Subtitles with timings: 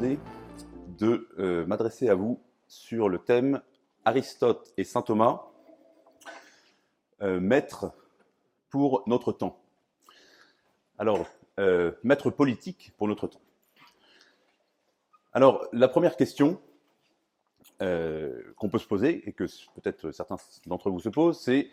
[0.00, 3.60] de euh, m'adresser à vous sur le thème
[4.04, 5.42] Aristote et saint Thomas,
[7.20, 7.92] euh, maître
[8.70, 9.60] pour notre temps.
[10.98, 11.26] Alors,
[11.58, 13.42] euh, maître politique pour notre temps.
[15.32, 16.60] Alors, la première question
[17.78, 21.70] qu'on peut se poser, et que peut-être certains d'entre vous se posent, c'est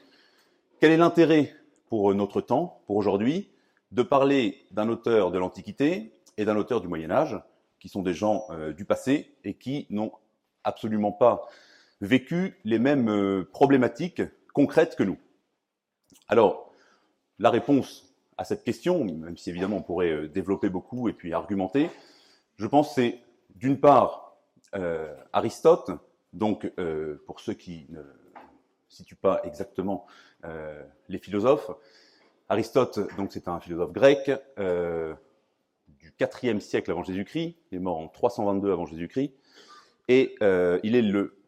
[0.80, 1.54] quel est l'intérêt
[1.90, 3.50] pour notre temps, pour aujourd'hui,
[3.92, 7.38] de parler d'un auteur de l'Antiquité et d'un auteur du Moyen Âge,
[7.80, 10.12] qui sont des gens euh, du passé et qui n'ont
[10.64, 11.48] absolument pas
[12.02, 14.22] vécu les mêmes euh, problématiques
[14.54, 15.18] concrètes que nous.
[16.28, 16.74] Alors,
[17.40, 21.34] la réponse à cette question, même si évidemment on pourrait euh, développer beaucoup et puis
[21.34, 21.90] argumenter,
[22.58, 23.20] je pense c'est
[23.56, 24.26] d'une part
[25.34, 25.90] Aristote,
[26.34, 26.72] donc
[27.26, 28.02] pour ceux qui ne
[28.90, 30.06] situent pas exactement
[31.08, 31.72] les philosophes,
[32.50, 34.30] Aristote, donc c'est un philosophe grec,
[36.00, 39.34] du IVe siècle avant Jésus-Christ, il est mort en 322 avant Jésus-Christ,
[40.08, 41.04] et euh, il est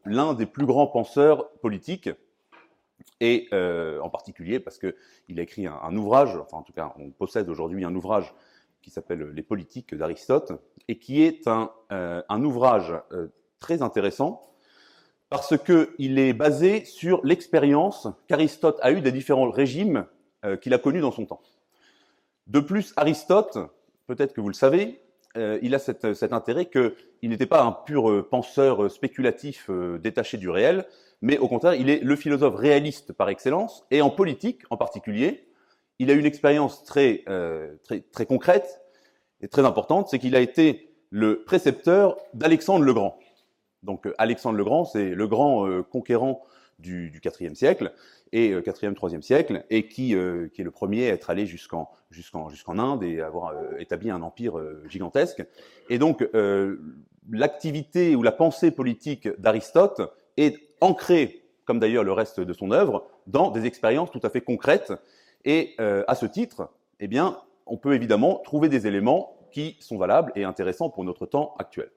[0.06, 2.10] l'un des plus grands penseurs politiques,
[3.22, 7.10] et euh, en particulier parce qu'il a écrit un, ouvrage, enfin en tout cas on
[7.10, 8.34] possède aujourd'hui un ouvrage
[8.82, 10.54] qui s'appelle Les politiques d'Aristote,
[10.88, 12.94] et qui est un, euh, un ouvrage
[13.60, 14.46] très intéressant,
[15.30, 20.06] parce qu'il est basé sur l'expérience qu'Aristote a eue des différents régimes
[20.62, 21.42] qu'il a connus dans son temps.
[22.48, 23.60] De plus, Aristote,
[24.10, 25.00] peut-être que vous le savez,
[25.38, 29.70] euh, il a cet intérêt qu'il n'était pas un pur euh, penseur euh, spéculatif
[30.02, 30.86] détaché du réel,
[31.22, 35.48] mais au contraire, il est le philosophe réaliste par excellence, et en politique en particulier,
[36.00, 37.26] il a une expérience très,
[37.84, 38.82] très, très concrète
[39.42, 43.20] et très importante, c'est qu'il a été le précepteur d'Alexandre le Grand.
[43.84, 46.42] Donc Alexandre le Grand, c'est le grand conquérant
[46.80, 47.94] du, du IVe siècle
[48.32, 50.16] et 4e, 3e siècle, et qui,
[50.54, 51.90] qui est le premier à être allé jusqu'en
[52.68, 55.46] Inde et avoir euh, établi un empire euh, gigantesque.
[55.90, 56.78] Et donc, euh,
[57.30, 60.02] l'activité ou la pensée politique d'Aristote
[60.38, 64.42] est ancrée, comme d'ailleurs le reste de son œuvre, dans des expériences tout à fait
[64.42, 64.94] concrètes.
[65.46, 66.70] Et à ce titre,
[67.00, 71.26] eh bien, on peut évidemment trouver des éléments qui sont valables et intéressants pour notre
[71.26, 71.90] temps actuel.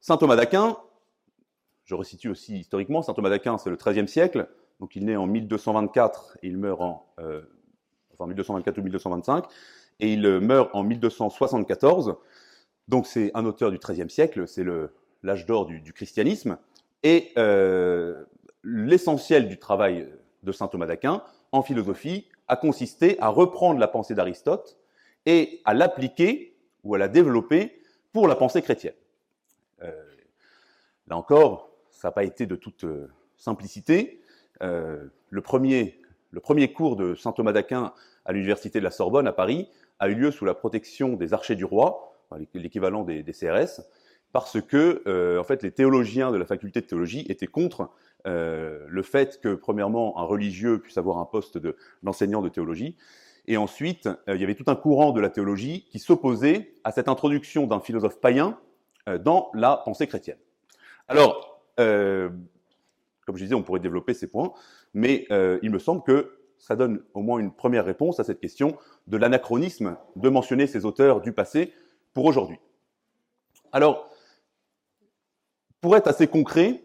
[0.00, 0.78] Saint Thomas d'Aquin,
[1.88, 4.46] je resitue aussi historiquement, Saint Thomas d'Aquin, c'est le XIIIe siècle,
[4.78, 7.06] donc il naît en 1224 et il meurt en
[8.18, 9.44] enfin 1224 ou 1225,
[10.00, 12.16] et il euh, meurt en 1274.
[12.88, 14.64] Donc c'est un auteur du XIIIe siècle, c'est
[15.22, 16.58] l'âge d'or du, christianisme,
[17.02, 18.24] et euh,
[18.64, 20.08] l'essentiel du travail
[20.42, 21.22] de saint Thomas d'Aquin
[21.52, 24.78] en philosophie a consisté à reprendre la pensée d'Aristote
[25.26, 27.82] et à l'appliquer ou à la développer
[28.12, 28.94] pour la pensée chrétienne.
[29.82, 29.92] Euh,
[31.08, 31.67] là encore,
[31.98, 32.86] ça n'a pas été de toute
[33.36, 34.20] simplicité.
[34.60, 35.98] le premier
[36.30, 37.92] le premier cours de saint Thomas d'Aquin
[38.24, 41.56] à l'université de la Sorbonne à Paris a eu lieu sous la protection des archers
[41.56, 42.20] du roi,
[42.54, 43.80] l'équivalent des, CRS,
[44.32, 47.90] parce que euh, en fait les théologiens de la faculté de théologie étaient contre
[48.26, 51.58] euh, le fait que premièrement un religieux puisse avoir un poste
[52.02, 52.96] d'enseignant de, théologie,
[53.46, 56.92] et ensuite euh, il y avait tout un courant de la théologie qui s'opposait à
[56.92, 58.58] cette introduction d'un philosophe païen
[59.20, 60.36] dans la pensée chrétienne.
[61.08, 61.57] Alors,
[63.28, 64.54] comme je disais, on pourrait développer ces points,
[64.94, 68.40] mais euh, il me semble que ça donne au moins une première réponse à cette
[68.40, 71.74] question de l'anachronisme de mentionner ces auteurs du passé
[72.14, 72.56] pour aujourd'hui.
[73.70, 74.10] Alors,
[75.82, 76.82] pour être assez concret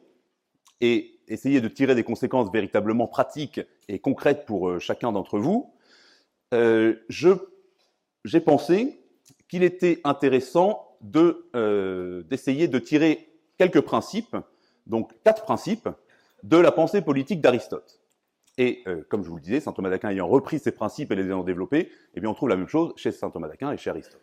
[0.81, 5.73] et essayer de tirer des conséquences véritablement pratiques et concrètes pour euh, chacun d'entre vous,
[6.53, 8.99] euh, j'ai pensé
[9.47, 14.35] qu'il était intéressant d'essayer de tirer quelques principes,
[14.87, 15.89] donc quatre principes,
[16.43, 18.01] de la pensée politique d'Aristote.
[18.57, 21.15] Et euh, comme je vous le disais, saint Thomas d'Aquin ayant repris ces principes et
[21.15, 23.77] les ayant développés, eh bien on trouve la même chose chez saint Thomas d'Aquin et
[23.77, 24.21] chez Aristote.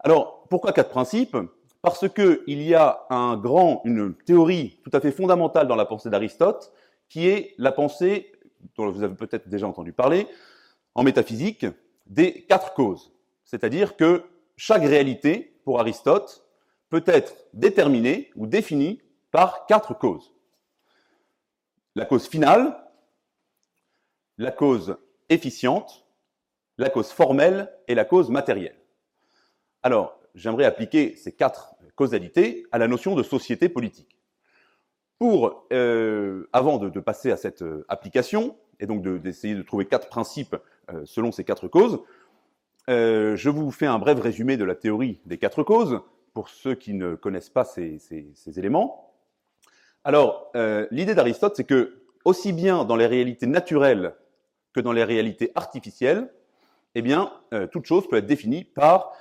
[0.00, 1.36] Alors, pourquoi quatre principes?
[1.82, 6.10] Parce qu'il y a un grand, une théorie tout à fait fondamentale dans la pensée
[6.10, 6.72] d'Aristote,
[7.08, 8.32] qui est la pensée,
[8.76, 10.26] dont vous avez peut-être déjà entendu parler,
[10.94, 11.66] en métaphysique,
[12.06, 13.12] des quatre causes.
[13.44, 14.24] C'est-à-dire que
[14.56, 16.44] chaque réalité, pour Aristote,
[16.88, 19.00] peut être déterminée ou définie
[19.30, 20.36] par quatre causes
[21.96, 22.76] la cause finale,
[24.36, 24.98] la cause
[25.30, 26.06] efficiente,
[26.76, 28.76] la cause formelle et la cause matérielle.
[29.82, 34.20] Alors, j'aimerais appliquer ces quatre causalités à la notion de société politique.
[35.18, 40.10] Pour, euh, avant de, passer à cette euh, application, et donc d'essayer de, trouver quatre
[40.10, 40.54] principes
[40.92, 42.00] euh, selon ces quatre causes,
[42.88, 46.02] je vous fais un bref résumé de la théorie des quatre causes,
[46.34, 47.98] pour ceux qui ne connaissent pas ces
[48.58, 49.05] éléments.
[50.06, 54.14] Alors, euh, l'idée d'Aristote, c'est que aussi bien dans les réalités naturelles
[54.72, 56.32] que dans les réalités artificielles,
[56.94, 59.12] eh bien, euh, toute chose peut être définie par,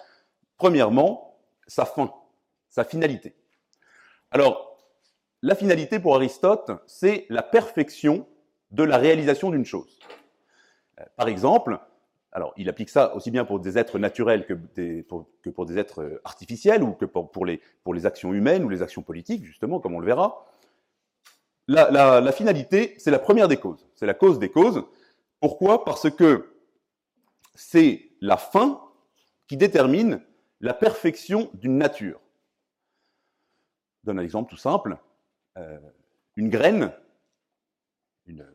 [0.58, 2.14] premièrement, sa fin,
[2.70, 3.34] sa finalité.
[4.30, 4.78] Alors,
[5.42, 8.28] la finalité pour Aristote, c'est la perfection
[8.70, 9.98] de la réalisation d'une chose.
[11.00, 11.80] Euh, par exemple,
[12.32, 14.54] alors il applique ça aussi bien pour des êtres naturels que,
[15.02, 19.80] pour, des êtres artificiels ou que pour, les, actions humaines ou les actions politiques, justement,
[19.80, 20.46] comme on le verra.
[21.68, 23.88] La, finalité, c'est la première des causes.
[23.96, 24.84] C'est la cause des causes.
[25.40, 25.84] Pourquoi?
[25.84, 26.54] Parce que
[27.56, 28.82] c'est la fin
[29.48, 30.22] qui détermine
[30.62, 32.20] la perfection d'une nature.
[34.02, 34.98] Je donne un exemple tout simple.
[35.58, 35.80] Euh,
[36.36, 36.92] une graine,
[38.28, 38.46] une,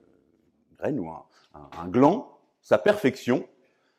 [0.77, 3.49] graine ou un, gland, sa perfection,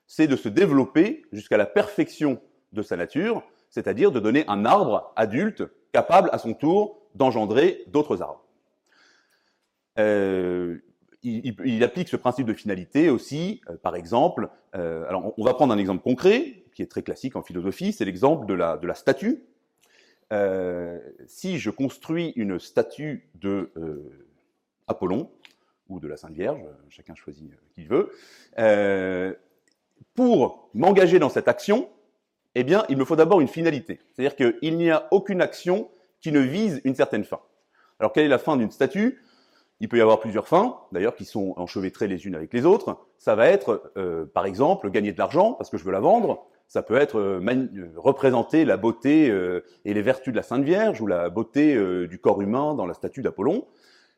[0.08, 2.42] c'est de se développer jusqu'à la perfection
[2.72, 8.22] de sa nature, c'est-à-dire de donner un arbre adulte capable à son tour d'engendrer d'autres
[8.22, 8.46] arbres.
[10.00, 10.78] Euh,
[11.24, 15.74] il, applique ce principe de finalité aussi, euh, par exemple, euh, alors on, va prendre
[15.74, 19.44] un exemple concret, qui est très classique en philosophie, c'est l'exemple de la, statue.
[21.28, 23.72] si je construis une statue de
[24.88, 25.30] Apollon,
[25.90, 28.12] ou de la Sainte Vierge, chacun choisit qui veut,
[30.16, 31.90] pour m'engager dans cette action,
[32.56, 34.00] eh bien, il me faut d'abord une finalité.
[34.14, 35.90] C'est-à-dire qu'il n'y a aucune action
[36.22, 37.40] qui ne vise une certaine fin.
[38.00, 39.22] Alors, quelle est la fin d'une statue?
[39.82, 43.00] Il peut y avoir plusieurs fins, d'ailleurs, qui sont enchevêtrées les unes avec les autres.
[43.18, 46.46] Ça va être, euh, par exemple, gagner de l'argent parce que je veux la vendre.
[46.68, 49.26] Ça peut être euh, euh, représenter la beauté
[49.84, 51.76] et les vertus de la Sainte Vierge ou la beauté
[52.08, 53.66] du corps humain dans la statue d'Apollon.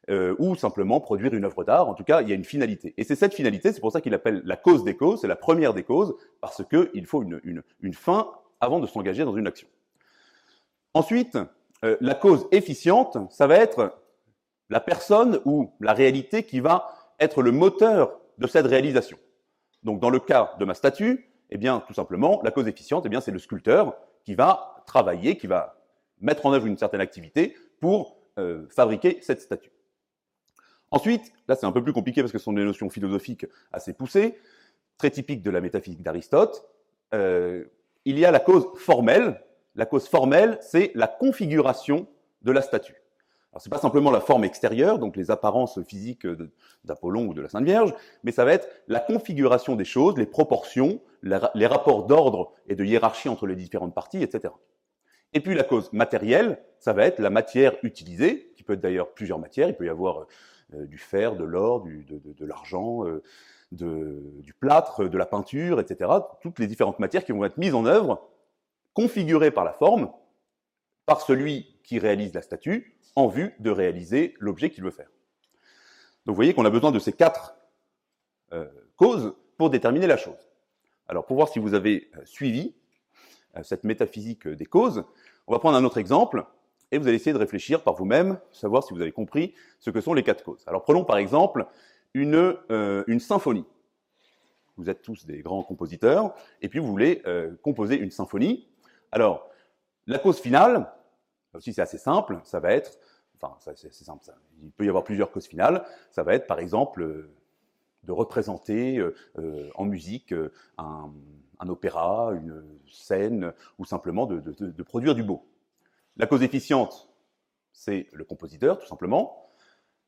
[0.09, 1.87] Ou simplement produire une œuvre d'art.
[1.87, 2.93] En tout cas, il y a une finalité.
[2.97, 5.37] Et c'est cette finalité, c'est pour ça qu'il appelle la cause des causes, c'est la
[5.37, 9.69] première des causes, parce qu'il faut une, fin avant de s'engager dans une action.
[10.93, 11.37] Ensuite,
[11.81, 13.93] la cause efficiente, ça va être
[14.69, 19.17] la personne ou la réalité qui va être le moteur de cette réalisation.
[19.83, 23.09] Donc, dans le cas de ma statue, eh bien, tout simplement, la cause efficiente, eh
[23.09, 25.77] bien, c'est le sculpteur qui va travailler, qui va
[26.19, 29.71] mettre en œuvre une certaine activité pour euh, fabriquer cette statue.
[30.89, 33.93] Ensuite, là c'est un peu plus compliqué parce que ce sont des notions philosophiques assez
[33.93, 34.37] poussées,
[34.97, 36.65] très typiques de la métaphysique d'Aristote.
[37.13, 37.65] Euh,
[38.05, 39.43] il y a la cause formelle.
[39.75, 42.07] La cause formelle, c'est la configuration
[42.43, 42.95] de la statue.
[43.53, 46.25] Alors c'est pas simplement la forme extérieure, donc les apparences physiques
[46.85, 50.25] d'Apollon ou de la Sainte Vierge, mais ça va être la configuration des choses, les
[50.25, 54.51] proportions, les rapports d'ordre et de hiérarchie entre les différentes parties, etc.
[55.33, 59.13] Et puis la cause matérielle, ça va être la matière utilisée, qui peut être d'ailleurs
[59.13, 59.69] plusieurs matières.
[59.69, 60.25] Il peut y avoir
[60.73, 63.21] euh, du fer, de l'or, de, l'argent, euh,
[63.71, 66.09] du plâtre, de la peinture, etc.
[66.41, 68.27] Toutes les différentes matières qui vont être mises en œuvre,
[68.95, 70.11] configurées par la forme,
[71.05, 75.09] par celui qui réalise la statue, en vue de réaliser l'objet qu'il veut faire.
[76.25, 77.55] Donc vous voyez qu'on a besoin de ces quatre
[78.53, 78.65] euh,
[78.95, 80.49] causes pour déterminer la chose.
[81.07, 82.73] Alors pour voir si vous avez suivi
[83.61, 85.03] cette métaphysique des causes,
[85.45, 86.45] on va prendre un autre exemple
[86.91, 89.99] et vous allez essayer de réfléchir par vous-même, savoir si vous avez compris ce que
[89.99, 90.63] sont les quatre causes.
[90.67, 91.65] Alors prenons par exemple
[92.13, 93.65] une, euh, symphonie.
[94.77, 98.67] Vous êtes tous des grands compositeurs, et puis vous voulez euh, composer une symphonie.
[99.11, 99.49] Alors,
[100.07, 100.91] la cause finale,
[101.53, 102.97] là aussi c'est assez simple, ça va être,
[103.35, 106.59] enfin c'est simple, ça, il peut y avoir plusieurs causes finales, ça va être par
[106.59, 107.29] exemple euh,
[108.03, 109.01] de représenter
[109.75, 110.35] en musique
[110.77, 111.09] un,
[111.69, 115.47] opéra, une scène, ou simplement de, de produire du beau.
[116.17, 117.07] La cause efficiente,
[117.71, 119.49] c'est le compositeur, tout simplement.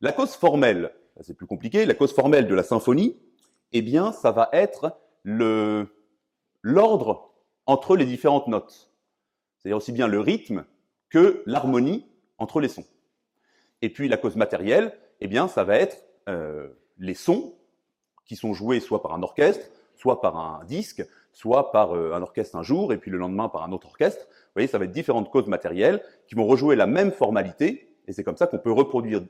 [0.02, 3.18] La cause formelle, c'est plus compliqué, la cause formelle de la symphonie,
[3.72, 5.00] eh bien, ça va être
[6.62, 7.34] l'ordre
[7.66, 8.92] entre les différentes notes.
[9.58, 10.66] C'est-à-dire aussi bien le rythme
[11.16, 12.06] que l'harmonie
[12.40, 12.84] entre les sons.
[13.82, 14.92] Et puis la cause matérielle,
[15.22, 16.68] eh bien, ça va être euh,
[16.98, 17.56] les sons
[18.26, 22.22] qui sont joués soit par un orchestre, soit par un disque, soit par euh, un
[22.22, 24.26] orchestre un jour, et puis le lendemain par un autre orchestre.
[24.28, 28.12] Vous voyez, ça va être différentes causes matérielles qui vont rejouer la même formalité, et
[28.12, 29.22] c'est comme ça qu'on peut reproduire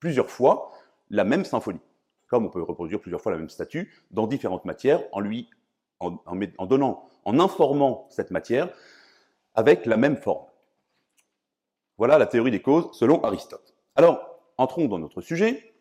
[0.00, 0.72] plusieurs fois
[1.08, 1.78] la même symphonie,
[2.26, 5.48] comme on peut reproduire plusieurs fois la même statue dans différentes matières en lui,
[6.00, 8.70] en, en donnant, en informant cette matière
[9.54, 10.47] avec la même forme.
[11.98, 13.74] Voilà la théorie des causes selon Aristote.
[13.96, 15.74] Alors, entrons dans notre sujet.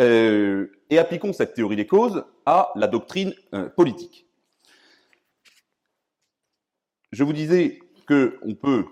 [0.00, 4.26] Euh, et appliquons cette théorie des causes à la doctrine euh, politique.
[7.12, 8.86] Je vous disais qu'on peut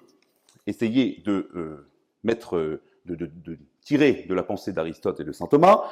[0.67, 1.89] essayer de euh,
[2.23, 5.83] mettre, de, tirer de la pensée d'Aristote et de saint Thomas,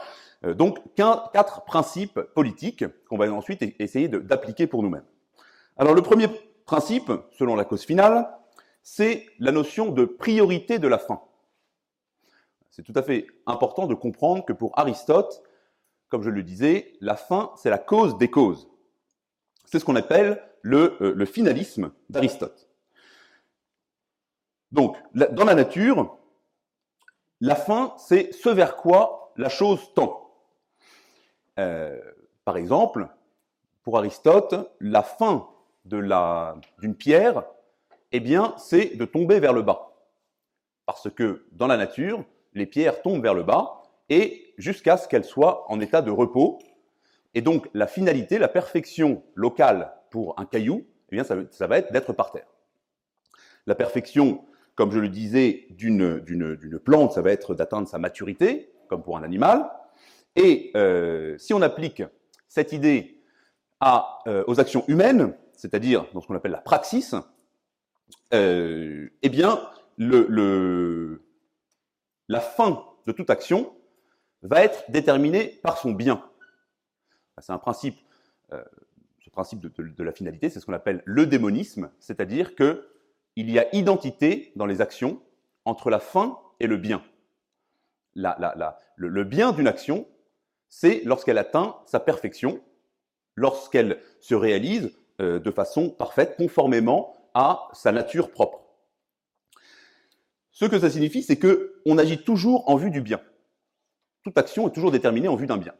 [0.44, 5.06] donc quatre principes politiques qu'on va ensuite essayer d'appliquer pour nous-mêmes.
[5.78, 6.28] Alors le premier
[6.66, 8.28] principe, selon la cause finale,
[8.90, 11.20] c'est la notion de priorité de la fin
[12.78, 15.42] c'est tout à fait important de comprendre que pour Aristote,
[16.08, 18.68] comme je le disais, la fin, c'est la cause des causes.
[19.64, 22.68] C'est ce qu'on appelle le, euh, finalisme d'Aristote.
[24.70, 26.16] Donc, dans la nature,
[27.40, 30.32] la fin, c'est ce vers quoi la chose tend.
[31.58, 32.00] Euh,
[32.44, 33.08] par exemple,
[33.82, 35.48] pour Aristote, la fin
[35.84, 37.42] d'une pierre,
[38.12, 39.92] eh bien, c'est de tomber vers le bas.
[40.86, 42.24] Parce que dans la nature,
[42.54, 46.58] les pierres tombent vers le bas et jusqu'à ce qu'elles soient en état de repos.
[47.34, 51.92] Et donc, la finalité, la perfection locale pour un caillou, eh bien, ça, va être
[51.92, 52.48] d'être par terre.
[53.66, 56.22] La perfection, comme je le disais, d'une
[56.84, 59.70] plante, ça va être d'atteindre sa maturité, comme pour un animal.
[60.36, 62.02] Et euh, si on applique
[62.48, 63.20] cette idée
[64.26, 67.14] euh, aux actions humaines, c'est-à-dire dans ce qu'on appelle la praxis,
[68.34, 69.60] euh, eh bien,
[72.28, 73.74] la fin de toute action
[74.42, 76.24] va être déterminée par son bien.
[77.40, 77.98] C'est un principe,
[78.52, 78.62] euh,
[79.24, 82.88] ce principe de, la finalité, c'est ce qu'on appelle le démonisme, c'est-à-dire que
[83.36, 85.22] il y a identité dans les actions
[85.64, 87.02] entre la fin et le bien.
[88.16, 90.08] Le, le bien d'une action,
[90.68, 92.60] c'est lorsqu'elle atteint sa perfection,
[93.36, 97.14] lorsqu'elle se réalise euh, de façon parfaite, conformément
[97.72, 98.60] sa nature propre.
[100.50, 103.20] Ce que ça signifie, c'est que on agit toujours en vue du bien.
[104.24, 105.74] Toute action est toujours déterminée en vue d'un bien.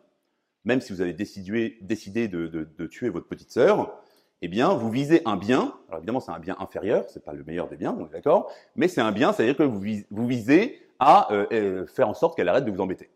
[0.64, 4.00] Même si vous avez décidé, de, tuer votre petite sœur,
[4.40, 5.74] eh bien, vous visez un bien.
[5.88, 8.52] Alors évidemment, c'est un bien inférieur, c'est pas le meilleur des biens, on est d'accord.
[8.76, 12.36] Mais c'est un bien, c'est-à-dire que vous, vous visez à euh, euh, faire en sorte
[12.36, 13.10] qu'elle arrête de vous embêter.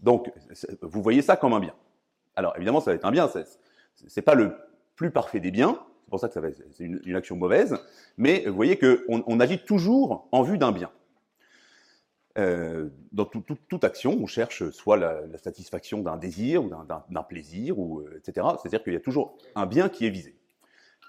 [0.00, 0.32] Donc,
[0.80, 1.74] vous voyez ça comme un bien.
[2.36, 3.28] Alors évidemment, ça va être un bien.
[4.06, 4.56] C'est pas le
[4.94, 5.78] plus parfait des biens.
[6.08, 6.40] C'est pour ça que ça
[6.72, 7.76] c'est une, une, action mauvaise.
[8.16, 10.90] Mais vous voyez qu'on on agit toujours en vue d'un bien.
[12.38, 16.70] Euh, dans tout, tout, toute action, on cherche soit la, la satisfaction d'un désir ou
[16.70, 18.46] d'un plaisir, ou, euh, etc.
[18.58, 20.34] C'est-à-dire qu'il y a toujours un bien qui est visé.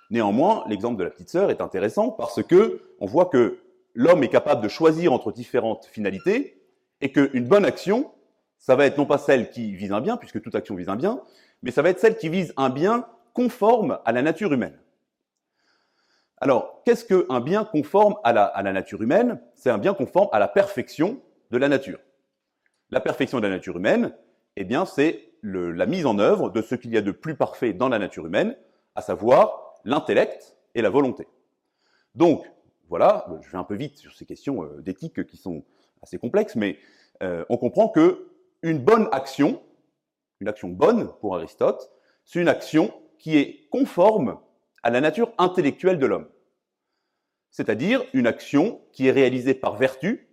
[0.09, 3.59] Néanmoins, l'exemple de la petite sœur est intéressant parce que on voit que
[3.93, 6.61] l'homme est capable de choisir entre différentes finalités
[6.99, 8.11] et qu'une bonne action,
[8.57, 10.97] ça va être non pas celle qui vise un bien, puisque toute action vise un
[10.97, 11.21] bien,
[11.63, 14.77] mais ça va être celle qui vise un bien conforme à la nature humaine.
[16.41, 19.41] Alors, qu'est-ce qu'un bien conforme à la, à la nature humaine?
[19.55, 21.99] C'est un bien conforme à la perfection de la nature.
[22.91, 24.15] La perfection de la nature humaine,
[24.55, 27.73] eh bien, c'est la mise en œuvre de ce qu'il y a de plus parfait
[27.73, 28.57] dans la nature humaine,
[28.95, 31.27] à savoir l'intellect et la volonté.
[32.15, 32.49] Donc,
[32.87, 35.63] voilà, je vais un peu vite sur ces questions euh, d'éthique qui sont
[36.01, 36.77] assez complexes, mais
[37.21, 38.27] euh, on comprend que
[38.63, 39.61] une bonne action,
[40.39, 41.91] une action bonne pour Aristote,
[42.25, 44.39] c'est une action qui est conforme
[44.83, 46.27] à la nature intellectuelle de l'homme.
[47.51, 50.27] C'est-à-dire une action qui est réalisée par vertu,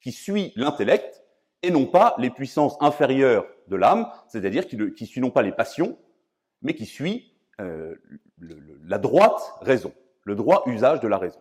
[0.00, 1.22] qui suit l'intellect,
[1.62, 5.98] et non pas les puissances inférieures de l'âme, c'est-à-dire qui, suit non pas les passions,
[6.62, 7.96] mais qui suit euh,
[8.84, 9.92] la droite raison,
[10.24, 11.40] le droit usage de la raison.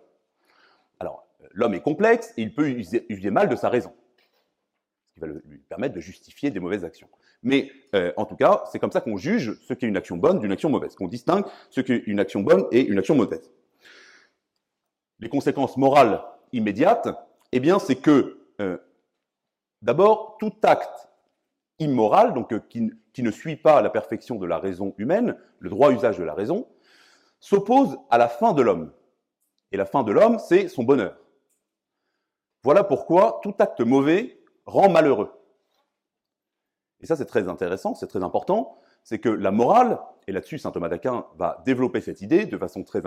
[0.99, 3.93] Alors, l'homme est complexe et il peut user mal de sa raison,
[5.09, 7.09] ce qui va lui permettre de justifier des mauvaises actions.
[7.43, 10.17] Mais euh, en tout cas, c'est comme ça qu'on juge ce qui est une action
[10.17, 13.15] bonne d'une action mauvaise, qu'on distingue ce qui est une action bonne et une action
[13.15, 13.51] mauvaise.
[15.19, 17.07] Les conséquences morales immédiates,
[17.51, 18.77] eh bien, c'est que euh,
[19.81, 21.09] d'abord, tout acte
[21.79, 25.91] immoral, donc euh, qui, ne suit pas la perfection de la raison humaine, le droit
[25.91, 26.67] usage de la raison,
[27.39, 28.91] s'oppose à la fin de l'homme.
[29.71, 31.17] Et la fin de l'homme, c'est son bonheur.
[32.63, 35.31] Voilà pourquoi tout acte mauvais rend malheureux.
[37.05, 40.71] Et ça, c'est très intéressant, c'est très important, c'est que la morale, et là-dessus, saint
[40.71, 43.03] Thomas d'Aquin va développer cette idée de façon très,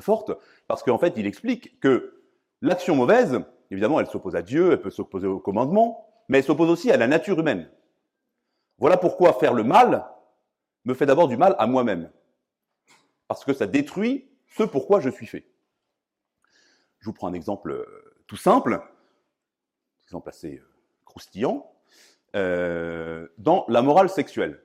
[0.00, 0.30] forte,
[0.68, 2.22] parce qu'en fait, il explique que
[2.60, 3.40] l'action mauvaise,
[3.72, 6.96] évidemment, elle s'oppose à Dieu, elle peut s'opposer au commandement, mais elle s'oppose aussi à
[6.96, 7.68] la nature humaine.
[8.78, 10.06] Voilà pourquoi faire le mal
[10.84, 12.12] me fait d'abord du mal à moi-même,
[13.26, 15.48] parce que ça détruit ce pourquoi je suis fait.
[17.00, 20.70] Je vous prends un exemple euh, tout simple, un exemple assez euh,
[21.04, 21.71] croustillant
[22.34, 24.62] euh, dans la morale sexuelle.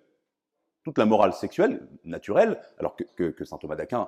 [0.84, 4.08] Toute la morale sexuelle, naturelle, alors que, saint Thomas d'Aquin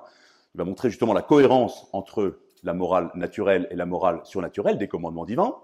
[0.54, 5.26] va montrer justement la cohérence entre la morale naturelle et la morale surnaturelle des commandements
[5.26, 5.56] divins,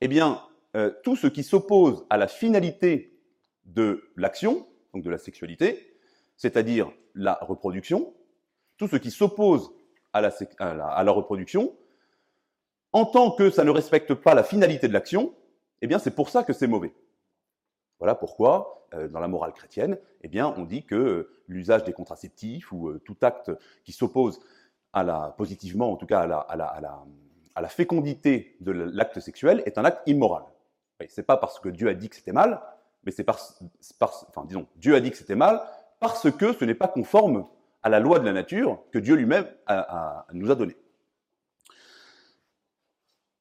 [0.00, 0.42] eh bien,
[0.76, 3.18] euh, tout ce qui s'oppose à la finalité
[3.64, 5.96] de l'action, donc de la sexualité,
[6.36, 8.12] c'est-à-dire la reproduction,
[8.76, 9.72] tout ce qui s'oppose
[10.12, 11.74] à la, à, la, à la, reproduction,
[12.92, 15.34] en tant que ça ne respecte pas la finalité de l'action,
[15.80, 16.92] eh bien, c'est pour ça que c'est mauvais.
[17.98, 22.72] Voilà pourquoi, euh, dans la morale chrétienne, eh on dit que euh, l'usage des contraceptifs
[22.72, 23.50] ou euh, tout acte
[23.84, 24.40] qui s'oppose
[24.92, 30.02] à la, positivement, en tout cas à la, fécondité de l'acte sexuel, est un acte
[30.06, 30.44] immoral.
[31.08, 32.60] C'est pas parce que Dieu a dit que c'était mal,
[33.04, 33.60] mais c'est parce,
[34.76, 35.60] Dieu a dit que c'était mal
[36.00, 37.46] parce que ce n'est pas conforme
[37.82, 39.46] à la loi de la nature que Dieu lui-même
[40.32, 40.76] nous a donnée.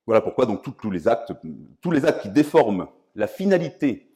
[0.05, 1.33] Voilà pourquoi donc tous les actes,
[1.81, 4.06] tous les actes qui déforment la finalité,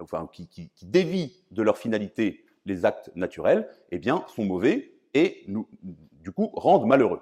[0.00, 5.68] enfin qui, dévient de leur finalité les actes naturels, eh bien, sont mauvais et nous,
[5.82, 7.20] du coup, rendent malheureux.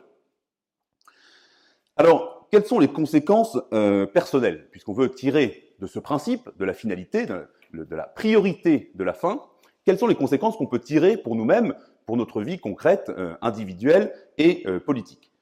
[1.97, 6.75] Alors, quelles sont les conséquences euh, personnelles, puisqu'on veut tirer de ce principe, de la
[6.75, 9.43] finalité, de, de, la priorité de la fin,
[9.85, 11.75] quelles sont les conséquences qu'on peut tirer pour nous-mêmes,
[12.07, 15.33] pour notre vie concrète, euh, individuelle et euh, politique?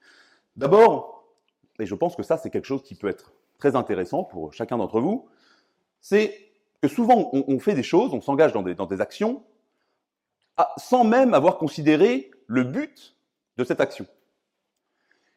[0.57, 1.29] D'abord,
[1.79, 4.79] et je pense que ça c'est quelque chose qui peut être très intéressant pour chacun
[4.79, 5.29] d'entre vous,
[6.01, 6.50] c'est
[6.81, 9.45] que souvent on, fait des choses, on s'engage dans des, actions,
[10.77, 13.17] sans même avoir considéré le but
[13.57, 14.07] de cette action.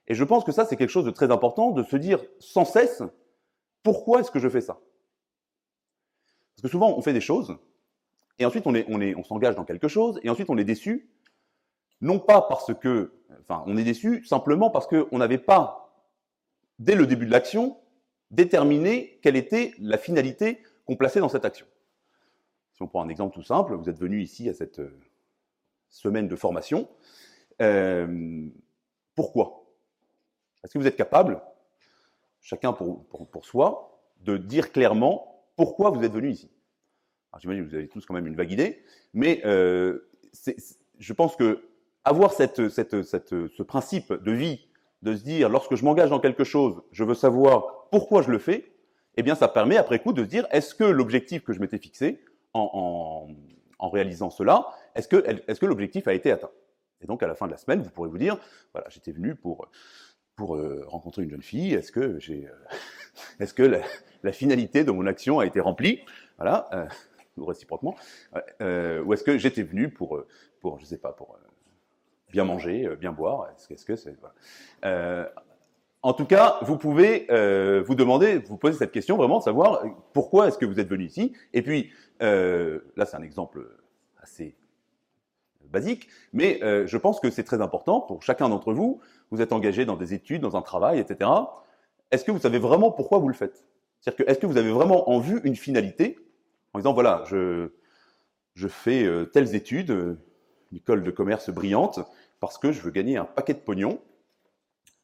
[0.08, 2.66] Et je pense que ça, c'est quelque chose de très important, de se dire sans
[2.66, 3.04] cesse,
[3.84, 4.80] pourquoi est-ce que je fais ça?
[6.56, 7.58] Parce que souvent, on fait des choses,
[8.40, 11.10] et ensuite on, on s'engage dans quelque chose, et ensuite on est déçu,
[12.02, 15.94] non pas parce que, enfin, on est déçu simplement parce qu'on n'avait pas,
[16.80, 17.78] dès le début de l'action,
[18.32, 21.66] déterminé quelle était la finalité qu'on plaçait dans cette action.
[22.74, 25.00] Si on prend un exemple tout simple, vous êtes venu ici à cette euh,
[25.90, 26.90] semaine de formation.
[27.62, 28.48] Euh,
[29.16, 29.66] pourquoi?
[30.64, 31.42] Est-ce que vous êtes capable,
[32.42, 36.50] chacun pour, pour, pour, soi, de dire clairement pourquoi vous êtes venu ici
[37.40, 40.08] J'imagine que vous avez tous quand même une vague idée, mais euh,
[41.00, 41.68] je pense que
[42.06, 44.68] avoir cette, cette, cette, ce principe de vie,
[45.02, 48.40] de se dire lorsque je m'engage dans quelque chose, je veux savoir pourquoi je le
[48.40, 48.73] fais,
[49.16, 51.78] eh bien ça permet après coup de se dire est-ce que l'objectif que je m'étais
[51.78, 53.28] fixé en,
[53.80, 56.52] réalisant cela, est-ce que, l'objectif a été atteint?
[57.02, 58.38] Et donc à la fin de la semaine, vous pourrez vous dire
[58.74, 59.68] voilà, j'étais venu pour,
[60.40, 62.48] euh, rencontrer une jeune fille, est-ce que, euh,
[63.40, 63.62] est-ce
[64.24, 66.02] la, finalité de mon action a été remplie?
[66.38, 66.70] Voilà.
[66.74, 66.86] Euh,
[67.36, 67.96] ou réciproquement,
[68.30, 70.24] ou est-ce que j'étais venu pour,
[70.62, 71.36] pour, je sais pas, pour
[72.32, 73.50] bien manger, bien boire?
[73.70, 75.34] Est-ce que c'est voilà.
[76.06, 79.86] En tout cas, vous pouvez euh, vous demander, vous poser cette question vraiment de savoir
[80.12, 81.32] pourquoi est-ce que vous êtes venu ici.
[81.54, 83.66] Et puis euh, là, c'est un exemple
[84.22, 84.58] assez
[85.70, 89.00] basique, mais euh, je pense que c'est très important pour chacun d'entre vous.
[89.32, 91.30] Vous êtes engagé dans des études, dans un travail, etc.
[92.12, 93.64] Est-ce que vous savez vraiment pourquoi vous le faites?
[94.02, 96.20] C'est-à-dire que est-ce que vous avez vraiment en vue une finalité
[96.74, 97.72] en disant voilà, je,
[98.56, 100.18] je fais telles études,
[100.72, 102.02] une école de commerce brillante,
[102.42, 104.00] parce que je veux gagner un paquet de pognon.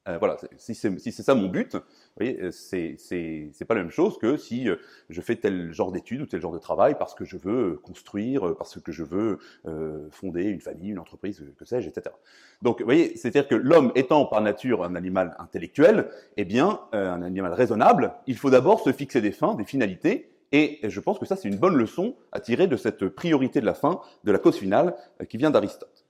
[0.10, 1.78] Euh, voilà, si c'est ça mon but,
[2.18, 4.68] voyez, c'est pas la même chose que si
[5.10, 8.56] je fais tel genre d'études ou tel genre de travail parce que je veux construire,
[8.58, 12.16] parce que je veux euh, fonder une famille, une entreprise, que sais-je, etc.
[12.62, 17.12] Donc, vous voyez, c'est-à-dire que l'homme étant par nature un animal intellectuel, eh bien, euh,
[17.12, 21.20] un animal raisonnable, il faut d'abord se fixer des fins, des finalités, et je pense
[21.20, 24.32] que ça, c'est une bonne leçon à tirer de cette priorité de la fin, de
[24.32, 26.06] la cause finale, euh, qui vient d'Aristote.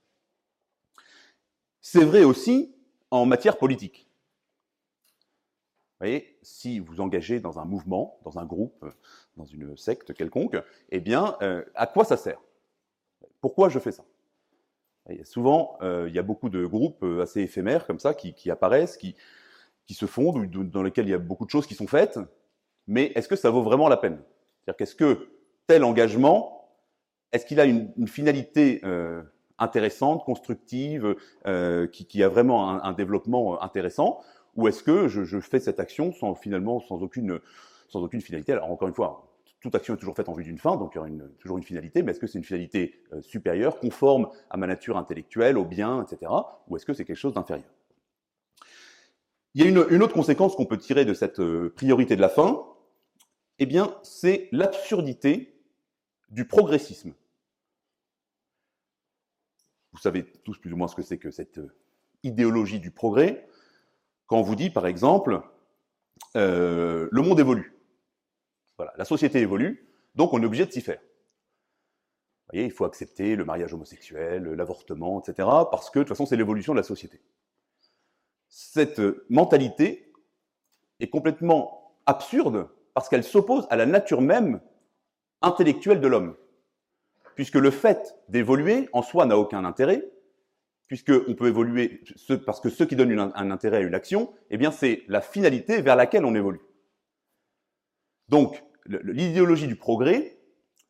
[1.82, 2.74] C'est vrai aussi
[3.10, 4.08] en matière politique.
[6.00, 8.86] Vous voyez, si vous engagez dans un mouvement, dans un groupe,
[9.36, 10.56] dans une secte quelconque,
[10.90, 12.40] eh bien, euh, à quoi ça sert?
[13.40, 14.04] Pourquoi je fais ça?
[15.24, 19.16] Souvent, euh, il y a beaucoup de groupes assez éphémères comme ça qui, apparaissent, qui,
[19.90, 22.18] se fondent, dans lesquels il y a beaucoup de choses qui sont faites,
[22.86, 24.20] mais est-ce que ça vaut vraiment la peine?
[24.60, 25.28] C'est-à-dire qu'est-ce que
[25.66, 26.68] tel engagement,
[27.32, 29.22] est-ce qu'il a une, finalité euh,
[29.60, 31.14] intéressante, constructive,
[31.46, 34.20] euh, qui, a vraiment un, développement intéressant,
[34.56, 37.40] ou est-ce que je, fais cette action sans finalement sans aucune
[37.88, 38.52] sans aucune finalité?
[38.52, 40.96] Alors encore une fois, toute action est toujours faite en vue d'une fin, donc il
[40.96, 44.56] y aura toujours une finalité, mais est-ce que c'est une finalité euh, supérieure, conforme à
[44.56, 46.32] ma nature intellectuelle, au bien, etc.,
[46.68, 47.68] ou est-ce que c'est quelque chose d'inférieur?
[49.54, 52.28] Il y a une, autre conséquence qu'on peut tirer de cette euh, priorité de la
[52.28, 52.64] fin,
[53.58, 55.60] eh bien, c'est l'absurdité
[56.30, 57.12] du progressisme.
[59.92, 61.74] Vous savez tous plus ou moins ce que c'est que cette euh,
[62.22, 63.48] idéologie du progrès.
[64.26, 65.42] Quand on vous dit, par exemple,
[66.36, 67.74] euh, le monde évolue.
[68.76, 71.00] Voilà, la société évolue, donc on est obligé de s'y faire.
[71.00, 76.26] Vous voyez, il faut accepter le mariage homosexuel, l'avortement, etc., parce que de toute façon,
[76.26, 77.20] c'est l'évolution de la société.
[78.48, 80.12] Cette mentalité
[80.98, 84.60] est complètement absurde parce qu'elle s'oppose à la nature même
[85.42, 86.36] intellectuelle de l'homme.
[87.40, 90.04] Puisque le fait d'évoluer en soi n'a aucun intérêt,
[90.88, 92.02] puisqu'on peut évoluer,
[92.44, 95.96] parce que ce qui donne un intérêt à une action, eh c'est la finalité vers
[95.96, 96.60] laquelle on évolue.
[98.28, 100.38] Donc, l'idéologie du progrès,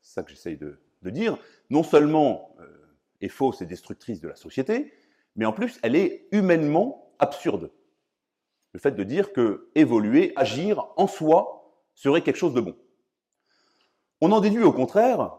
[0.02, 1.38] c'est ça que j'essaye de, de, dire,
[1.70, 2.66] non seulement euh,
[3.20, 4.92] est fausse et destructrice de la société,
[5.36, 7.70] mais en plus, elle est humainement absurde.
[8.72, 12.76] Le fait de dire que évoluer, agir en soi, serait quelque chose de bon.
[14.20, 15.36] On en déduit au contraire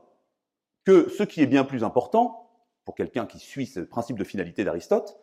[0.85, 2.49] que ce qui est bien plus important,
[2.85, 5.19] pour quelqu'un qui suit ce principe de finalité d'Aristote,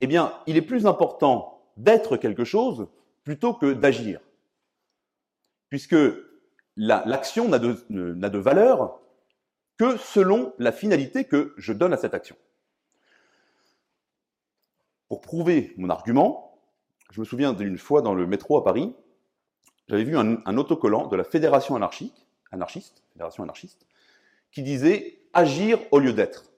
[0.00, 2.88] eh bien, il est plus important d'être quelque chose
[3.24, 4.20] plutôt que d'agir.
[5.68, 5.96] Puisque
[6.76, 9.00] l'action n'a de, valeur
[9.76, 12.36] que selon la finalité que je donne à cette action.
[15.08, 16.58] Pour prouver mon argument,
[17.12, 18.94] je me souviens d'une fois dans le métro à Paris,
[19.88, 23.86] j'avais vu un, autocollant de la Fédération anarchique, anarchiste, Fédération anarchiste,
[24.50, 26.50] qui disait agir au lieu d'être.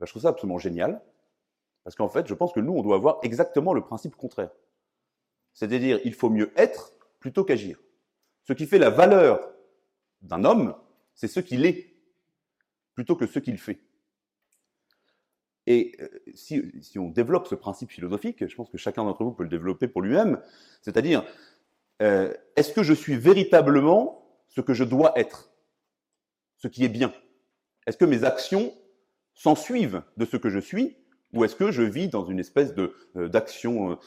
[0.00, 1.02] Je trouve ça absolument génial,
[1.84, 4.50] parce qu'en fait, je pense que nous, on doit avoir exactement le principe contraire.
[5.54, 7.80] C'est-à-dire, il faut mieux être plutôt qu'agir.
[8.44, 9.52] Ce qui fait la valeur
[10.22, 10.76] d'un homme,
[11.14, 11.94] c'est ce qu'il est,
[12.94, 13.80] plutôt que ce qu'il fait.
[15.66, 16.62] Et euh, si,
[16.96, 20.02] on développe ce principe philosophique, je pense que chacun d'entre vous peut le développer pour
[20.02, 20.40] lui-même,
[20.80, 21.24] c'est-à-dire,
[22.02, 25.50] euh, est-ce que je suis véritablement ce que je dois être?
[26.66, 27.12] Ce qui est bien.
[27.86, 28.72] Est-ce que mes actions
[29.34, 30.96] s'en suivent de ce que je suis
[31.32, 33.98] ou est-ce que je vis dans une espèce euh, d'action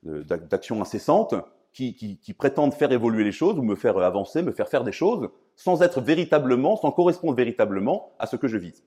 [0.00, 1.34] d'action incessante
[1.74, 4.92] qui, qui, prétendent faire évoluer les choses ou me faire avancer, me faire faire des
[4.92, 8.82] choses sans être véritablement, sans correspondre véritablement à ce que je vise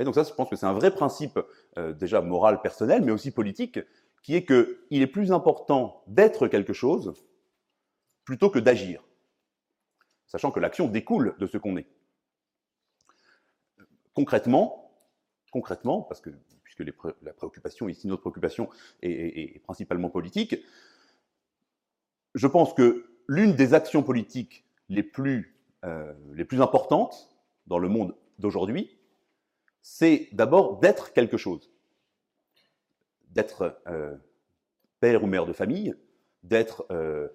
[0.00, 1.38] et donc ça, je pense que c'est un vrai principe
[1.76, 3.78] euh, déjà moral, personnel, mais aussi politique,
[4.22, 7.12] qui est qu'il est plus important d'être quelque chose
[8.24, 9.02] plutôt que d'agir,
[10.30, 11.88] sachant que l'action découle de ce qu'on est.
[14.14, 14.92] Concrètement,
[15.50, 16.30] concrètement, parce que
[16.62, 16.84] puisque
[17.22, 18.70] la préoccupation ici, notre préoccupation
[19.02, 20.56] est, principalement politique,
[22.36, 27.88] je pense que l'une des actions politiques les plus, euh, les plus importantes dans le
[27.88, 28.96] monde d'aujourd'hui,
[29.82, 31.72] c'est d'abord d'être quelque chose.
[33.30, 34.14] D'être euh,
[35.00, 35.96] père ou mère de famille,
[36.52, 37.28] euh,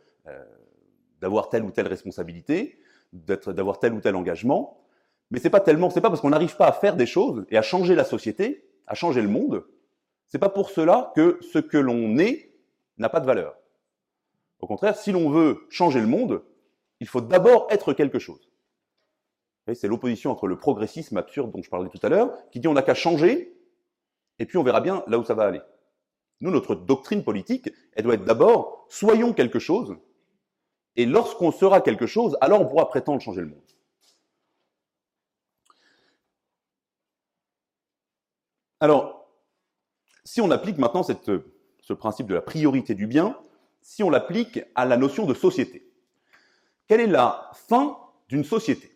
[1.19, 2.79] d'avoir telle ou telle responsabilité,
[3.47, 4.81] d'avoir tel ou tel engagement.
[5.31, 7.57] Mais c'est pas tellement, c'est pas parce qu'on n'arrive pas à faire des choses et
[7.57, 9.65] à changer la société, à changer le monde,
[10.27, 12.53] c'est pas pour cela que ce que l'on est
[12.97, 13.55] n'a pas de valeur.
[14.59, 16.43] Au contraire, si l'on veut changer le monde,
[16.99, 18.49] il faut d'abord être quelque chose.
[19.73, 22.73] C'est l'opposition entre le progressisme absurde dont je parlais tout à l'heure, qui dit on
[22.73, 23.57] n'a qu'à changer,
[24.37, 25.61] et puis on verra bien là où ça va aller.
[26.41, 29.95] Nous, notre doctrine politique, elle doit être d'abord, soyons quelque chose,
[30.95, 33.61] et lorsqu'on sera quelque chose, alors on pourra prétendre changer le monde.
[38.79, 39.29] Alors,
[40.23, 43.39] si on applique maintenant ce principe de la priorité du bien,
[43.81, 45.91] si on l'applique à la notion de société,
[46.87, 48.91] quelle est la fin d'une société?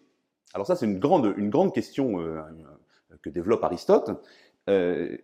[0.53, 2.41] Alors ça, c'est une grande, une grande question euh,
[3.21, 4.11] que développe Aristote.
[4.69, 5.17] Euh,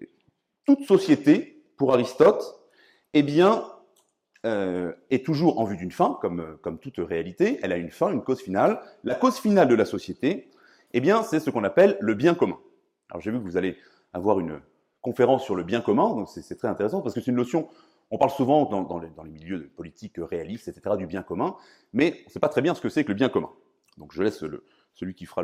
[0.65, 2.59] toute société, pour Aristote,
[3.13, 3.65] eh bien,
[4.45, 7.59] euh, est toujours en vue d'une fin, comme, comme toute réalité.
[7.63, 8.79] Elle a une fin, une cause finale.
[9.03, 10.49] La cause finale de la société,
[10.93, 12.59] eh bien, c'est ce qu'on appelle le bien commun.
[13.09, 13.77] Alors j'ai vu que vous allez
[14.13, 14.61] avoir une
[15.01, 17.67] conférence sur le bien commun, donc c'est très intéressant parce que c'est une notion
[18.11, 21.55] on parle souvent dans, dans, les, milieux de politique réalistes, etc., du bien commun,
[21.93, 23.49] mais on ne sait pas très bien ce que c'est que le bien commun.
[23.97, 24.43] Donc je laisse
[24.93, 25.43] celui qui fera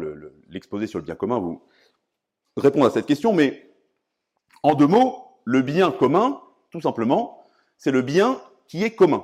[0.49, 1.61] l'exposé sur le bien commun vous
[2.57, 3.71] répondre à cette question, mais
[4.63, 7.43] en deux mots, le bien commun, tout simplement,
[7.77, 8.39] c'est le bien
[8.71, 9.21] qui est commun.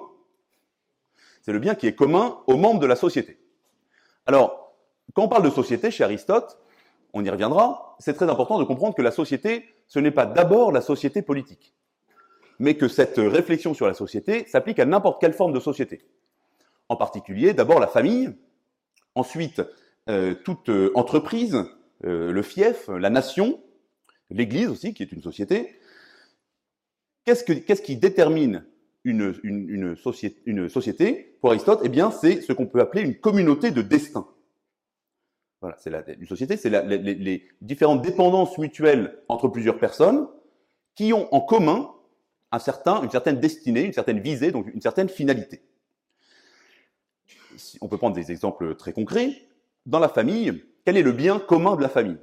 [1.42, 3.40] C'est le bien qui est commun aux membres de la société.
[4.26, 4.76] Alors,
[5.14, 6.60] quand on parle de société chez Aristote,
[7.14, 10.74] on y reviendra, c'est très important de comprendre que la société, ce n'est pas d'abord
[10.74, 11.74] la société politique,
[12.60, 16.06] mais que cette réflexion sur la société s'applique à n'importe quelle forme de société.
[16.90, 18.36] En particulier, d'abord la famille,
[19.16, 19.62] ensuite
[20.10, 21.56] euh, toute euh, entreprise,
[22.04, 23.62] euh, le fief, la nation,
[24.30, 25.80] l'Église aussi, qui est une société.
[27.24, 28.66] Qu'est-ce, qui détermine
[29.04, 34.28] une, société, Pour Aristote, eh bien, c'est ce qu'on peut appeler une communauté de destin.
[35.62, 40.28] Voilà, c'est la, une société, c'est les, différentes dépendances mutuelles entre plusieurs personnes
[40.96, 41.92] qui ont en commun
[42.52, 45.62] un certain, une certaine destinée, une certaine visée, donc une certaine finalité.
[47.82, 49.48] On peut prendre des exemples très concrets
[49.86, 52.18] dans la famille, quel est le bien commun de la famille?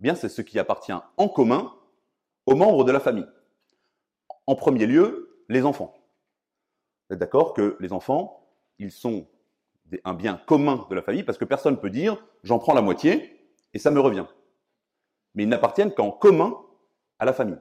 [0.00, 1.72] Bien, c'est ce qui appartient en commun
[2.46, 3.26] aux membres de la famille.
[4.46, 5.94] En premier lieu, les enfants.
[7.08, 8.46] Vous êtes d'accord que les enfants,
[8.78, 9.26] ils sont
[10.04, 12.82] un bien commun de la famille parce que personne ne peut dire j'en prends la
[12.82, 14.26] moitié et ça me revient.
[15.34, 16.56] Mais ils n'appartiennent qu'en commun
[17.18, 17.58] à la famille.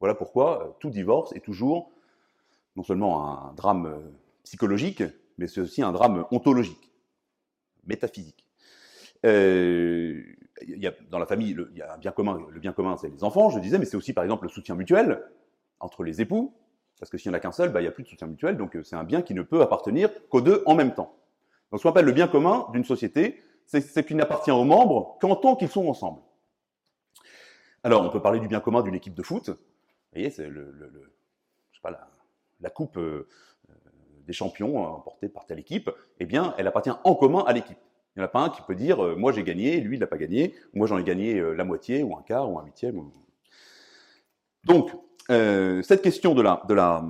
[0.00, 1.92] Voilà pourquoi euh, tout divorce est toujours
[2.76, 3.98] non seulement un drame euh,
[4.44, 5.02] psychologique,
[5.38, 6.92] mais c'est aussi un drame ontologique
[7.84, 8.46] métaphysique.
[9.26, 10.22] Euh,
[10.66, 12.46] y a, dans la famille, il y a un bien commun.
[12.50, 14.74] Le bien commun, c'est les enfants, je disais, mais c'est aussi, par exemple, le soutien
[14.74, 15.22] mutuel
[15.78, 16.54] entre les époux.
[17.00, 18.26] Parce que s'il n'y en a qu'un seul, bah, il n'y a plus de soutien
[18.26, 18.58] mutuel.
[18.58, 21.16] Donc, euh, c'est un bien qui ne peut appartenir qu'aux deux en même temps.
[21.72, 25.16] Donc, ce qu'on appelle le bien commun d'une société, c'est ce qui n'appartient aux membres
[25.20, 26.20] qu'en tant qu'ils sont ensemble.
[27.82, 29.48] Alors, on peut parler du bien commun d'une équipe de foot.
[29.48, 29.56] Vous
[30.12, 30.50] voyez, c'est
[32.60, 33.26] la, coupe euh,
[34.26, 37.78] des champions emportée par telle équipe, eh bien, elle appartient en commun à l'équipe.
[38.14, 40.08] Il n'y en a pas un qui peut dire moi j'ai gagné, lui il n'a
[40.08, 43.08] pas gagné, moi j'en ai gagné la moitié ou un quart ou un huitième.
[44.64, 44.90] Donc,
[45.82, 47.02] cette question de la,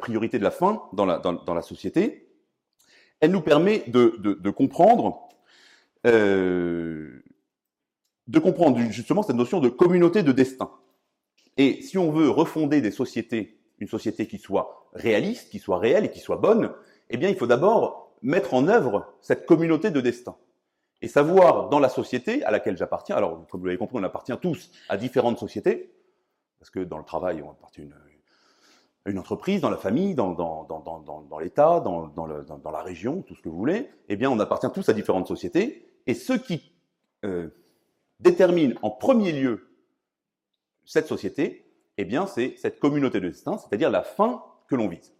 [0.00, 2.28] priorité de la fin dans la, société,
[3.20, 5.26] elle nous permet de, de, comprendre
[6.06, 7.22] euh,
[8.28, 10.70] de comprendre justement cette notion de communauté de destin.
[11.56, 16.04] Et si on veut refonder des sociétés, une société qui soit réaliste, qui soit réelle
[16.04, 16.72] et qui soit bonne,
[17.08, 20.36] eh bien, il faut d'abord mettre en œuvre cette communauté de destin.
[21.02, 24.36] Et savoir dans la société à laquelle j'appartiens, alors comme vous l'avez compris, on appartient
[24.40, 25.92] tous à différentes sociétés,
[26.66, 27.94] parce que dans le travail, on appartient à une,
[29.12, 30.32] une entreprise, dans la famille, dans,
[31.40, 34.88] l'État, dans, dans, la région, tout ce que vous voulez, eh bien, on appartient tous
[34.88, 35.88] à différentes sociétés.
[36.08, 36.72] Et ce qui
[37.24, 37.50] euh,
[38.18, 39.78] détermine en premier lieu
[40.84, 45.14] cette société, eh bien, c'est cette communauté de destin, c'est-à-dire la fin que l'on vise.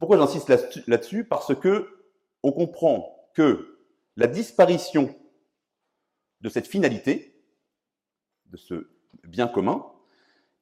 [0.00, 0.48] Pourquoi j'insiste
[0.88, 1.22] là-dessus?
[1.22, 2.04] Parce que
[2.42, 3.78] on comprend que
[4.16, 5.14] la disparition
[6.42, 7.34] de cette finalité,
[8.46, 8.90] de ce
[9.24, 9.86] bien commun,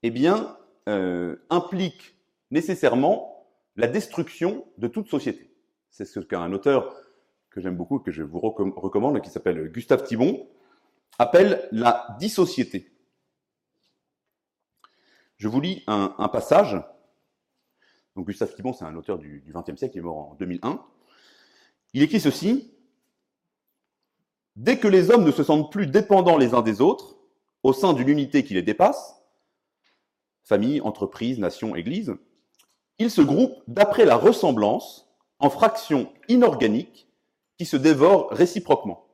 [0.03, 0.57] eh bien,
[0.89, 2.15] euh, implique
[2.51, 5.55] nécessairement la destruction de toute société.
[5.91, 6.95] C'est ce qu'un auteur
[7.51, 10.49] que j'aime beaucoup, que je vous recommande, qui s'appelle Gustave Thibon,
[11.19, 12.93] appelle la dissociété.
[15.37, 16.81] Je vous lis un, passage.
[18.15, 20.85] Donc Gustave Thibon, c'est un auteur du XXe siècle, il est mort en 2001.
[21.95, 22.73] Il écrit ceci
[24.57, 27.17] Dès que les hommes ne se sentent plus dépendants les uns des autres,
[27.63, 29.17] au sein d'une unité qui les dépasse,
[30.45, 32.15] famille, entreprise, nation, église,
[32.99, 35.09] ils se groupent d'après la ressemblance
[35.39, 37.09] en fractions inorganiques
[37.57, 39.07] qui se dévorent réciproquement,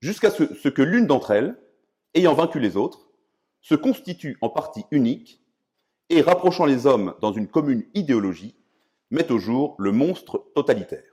[0.00, 1.56] jusqu'à ce, que l'une d'entre elles,
[2.14, 3.08] ayant vaincu les autres,
[3.60, 5.40] se constitue en partie unique
[6.08, 8.56] et, rapprochant les hommes dans une commune idéologie,
[9.10, 11.11] met au jour le monstre totalitaire.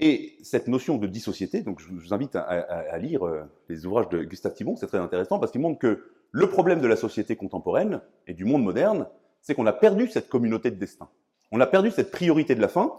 [0.00, 4.24] Et cette notion de dissociété, donc je vous invite à, lire euh, les ouvrages de
[4.24, 8.00] Gustave Thibon, c'est très intéressant parce qu'il montre que le problème de la société contemporaine
[8.26, 9.06] et du monde moderne,
[9.40, 11.08] c'est qu'on a perdu cette communauté de destin.
[11.52, 12.92] On a perdu cette priorité de la fin,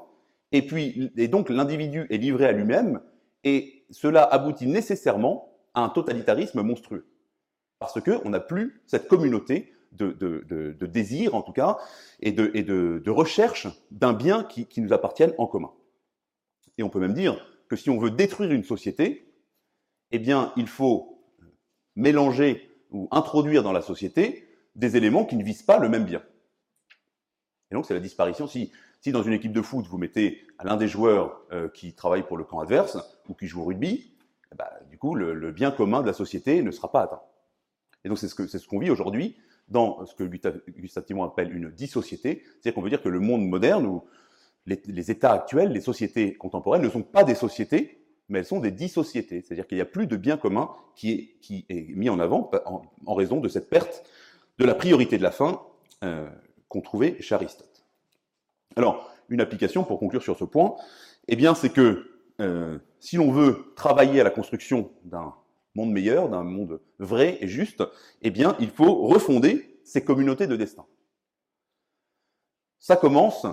[0.53, 3.01] et puis donc l'individu est livré à lui-même,
[3.43, 7.05] et cela aboutit nécessairement à un totalitarisme monstrueux,
[7.79, 11.77] parce que on n'a plus cette communauté de, désir en tout cas
[12.21, 15.71] et de, recherche d'un bien qui, qui nous appartienne en commun.
[16.78, 19.34] Et on peut même dire que si on veut détruire une société,
[20.12, 21.24] eh bien, il faut
[21.96, 26.22] mélanger ou introduire dans la société des éléments qui ne visent pas le même bien.
[27.72, 28.48] Et donc, c'est la disparition.
[28.48, 28.72] Si,
[29.08, 32.44] dans une équipe de foot, vous mettez l'un des joueurs euh, qui travaille pour le
[32.44, 32.98] camp adverse
[33.30, 34.14] ou qui joue au rugby,
[34.52, 37.22] eh ben, du coup, le, bien commun de la société ne sera pas atteint.
[38.04, 41.56] Et donc, c'est ce qu'on ce qu'on vit aujourd'hui dans ce que Gustave Timon appelle
[41.56, 42.44] une dissociété.
[42.44, 44.04] C'est-à-dire qu'on veut dire que le monde moderne, ou
[44.65, 47.99] les, États actuels, les sociétés contemporaines ne sont pas des sociétés,
[48.30, 49.41] mais elles sont des dissociétés.
[49.41, 51.36] C'est-à-dire qu'il n'y a plus de bien commun qui
[51.69, 52.49] est, mis en avant
[53.06, 54.04] en, raison de cette perte
[54.58, 55.62] de la priorité de la fin
[56.04, 56.28] euh,
[56.67, 57.86] qu'on trouvait chez Aristote.
[58.75, 60.75] Alors, une application pour conclure sur ce point,
[61.28, 65.34] eh bien, c'est que euh, si l'on veut travailler à la construction d'un
[65.75, 67.84] monde meilleur, d'un monde vrai et juste,
[68.21, 70.86] eh bien, il faut refonder ces communautés de destin.
[72.80, 73.45] Ça commence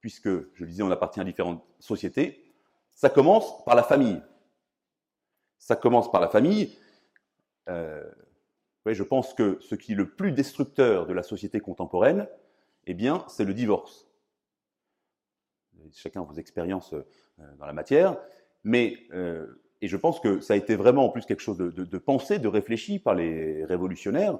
[0.00, 2.52] puisque, je le disais, on appartient à différentes sociétés,
[2.90, 4.20] ça commence par la famille.
[5.58, 6.76] Ça commence par la famille.
[7.68, 8.02] Euh,
[8.86, 12.28] je pense que ce qui est le plus destructeur de la société contemporaine,
[12.86, 14.08] eh bien, c'est le divorce.
[15.92, 17.04] Chacun vos expériences euh,
[17.58, 18.16] dans la matière,
[18.64, 21.70] mais euh, et je pense que ça a été vraiment en plus quelque chose de,
[21.70, 24.38] de, pensé, de réfléchi par les révolutionnaires,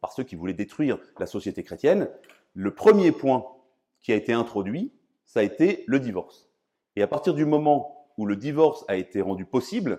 [0.00, 2.08] par ceux qui voulaient détruire la société chrétienne.
[2.54, 3.44] Le premier point
[4.06, 4.92] qui a été introduit,
[5.24, 6.48] ça a été le divorce.
[6.94, 9.98] Et à partir du moment où le divorce a été rendu possible,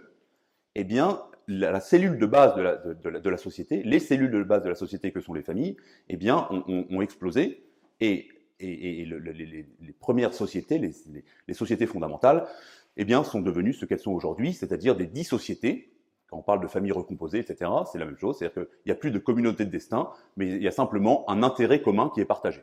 [0.75, 4.75] eh bien, la, cellule de base de la, société, les cellules de base de la
[4.75, 5.75] société que sont les familles,
[6.07, 7.65] eh bien, ont, explosé
[7.99, 8.29] et,
[8.61, 9.05] les,
[9.99, 12.47] premières sociétés, les, sociétés fondamentales,
[12.95, 15.91] eh bien, sont devenues ce qu'elles sont aujourd'hui, c'est-à-dire des dix sociétés.
[16.27, 18.95] Quand on parle de familles recomposées, etc., c'est la même chose, c'est-à-dire qu'il n'y a
[18.95, 22.25] plus de communauté de destin, mais il y a simplement un intérêt commun qui est
[22.25, 22.61] partagé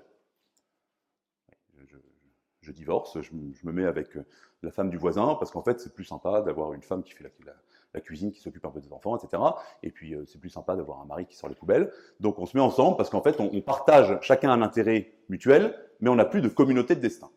[2.65, 4.25] je divorce, je, me mets avec euh,
[4.63, 7.25] la femme du voisin, parce qu'en fait, c'est plus sympa d'avoir une femme qui fait
[7.25, 9.41] la, cuisine, qui s'occupe un peu des enfants, etc.
[9.83, 11.93] Et puis, euh, c'est plus sympa d'avoir un mari qui sort les poubelles.
[12.19, 16.11] Donc, on se met ensemble, parce qu'en fait, on, partage chacun un intérêt mutuel, mais
[16.11, 17.31] on n'a plus de communauté de destin.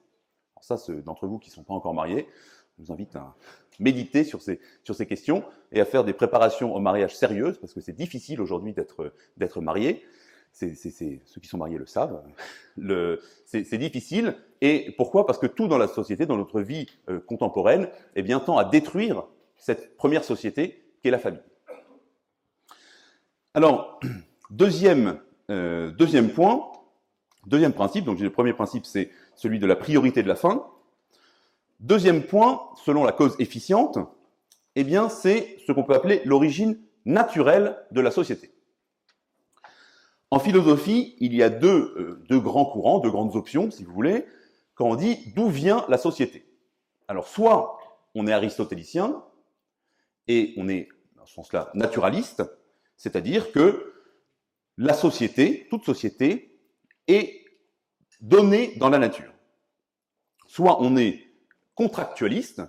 [0.55, 2.27] Alors ça, ceux d'entre vous qui ne sont pas encore mariés,
[2.77, 3.35] je vous invite à,
[3.79, 7.73] méditer sur ces, sur ces questions et à faire des préparations au mariage sérieuses, parce
[7.73, 10.03] que c'est difficile aujourd'hui d'être, d'être marié.
[10.59, 12.23] Ceux qui sont mariés le savent.
[13.45, 14.35] C'est, difficile.
[14.61, 15.25] Et pourquoi?
[15.25, 18.65] Parce que tout dans la société, dans notre vie euh, contemporaine, eh bien, tend à
[18.65, 19.23] détruire
[19.55, 21.41] cette première société qui est la famille.
[23.53, 23.99] Alors,
[24.49, 25.19] deuxième,
[25.51, 26.71] euh, deuxième point,
[27.45, 30.67] deuxième principe, donc le premier principe c'est celui de la priorité de la fin.
[31.79, 33.99] Deuxième point, selon la cause efficiente,
[34.75, 38.51] eh bien c'est ce qu'on peut appeler l'origine naturelle de la société.
[40.29, 43.93] En philosophie, il y a deux, euh, deux grands courants, deux grandes options, si vous
[43.93, 44.25] voulez,
[44.75, 46.45] quand on dit d'où vient la société.
[47.07, 47.79] Alors soit
[48.13, 49.23] on est aristotélicien,
[50.27, 52.43] et on est, dans ce sens-là, naturaliste,
[52.97, 53.93] c'est-à-dire que
[54.77, 56.59] la société, toute société,
[57.07, 57.45] est
[58.21, 59.31] donnée dans la nature.
[60.47, 61.23] Soit on est
[61.75, 62.61] contractualiste,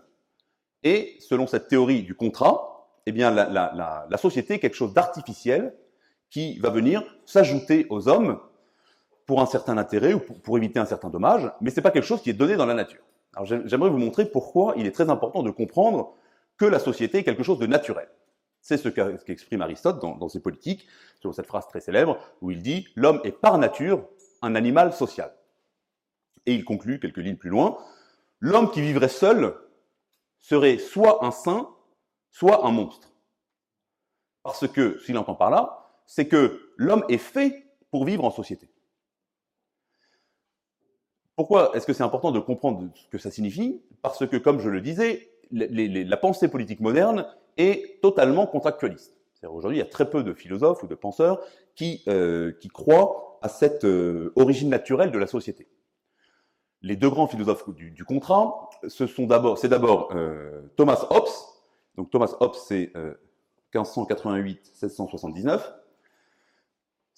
[0.82, 5.76] et selon cette théorie du contrat, eh bien la, société est quelque chose d'artificiel
[6.30, 8.40] qui va venir s'ajouter aux hommes
[9.26, 12.06] pour un certain intérêt ou pour, éviter un certain dommage, mais ce n'est pas quelque
[12.06, 13.02] chose qui est donné dans la nature.
[13.34, 16.14] Alors j'aimerais vous montrer pourquoi il est très important de comprendre
[16.56, 18.08] que la société est quelque chose de naturel.
[18.60, 20.86] C'est ce qu'exprime Aristote dans, ses politiques,
[21.20, 24.08] sur cette phrase très célèbre, où il dit L'homme est par nature
[24.42, 25.32] un animal social.
[26.46, 27.78] Et il conclut quelques lignes plus loin
[28.40, 29.56] L'homme qui vivrait seul
[30.38, 31.70] serait soit un saint,
[32.30, 33.10] soit un monstre.
[34.42, 35.77] Parce que, s'il entend par là,
[36.08, 38.68] c'est que l'homme est fait pour vivre en société.
[41.36, 43.80] Pourquoi est-ce que c'est important de comprendre ce que ça signifie?
[44.02, 47.26] Parce que, comme je le disais, la pensée politique moderne
[47.58, 49.14] est totalement contractualiste.
[49.44, 51.40] Aujourd'hui, il y a très peu de philosophes ou de penseurs
[51.76, 55.68] qui, euh, croient à cette euh, origine naturelle de la société.
[56.80, 61.28] Les deux grands philosophes du, contrat, c'est d'abord euh, Thomas Hobbes.
[61.96, 62.92] Donc Thomas Hobbes, c'est
[63.74, 65.60] 1588-1679.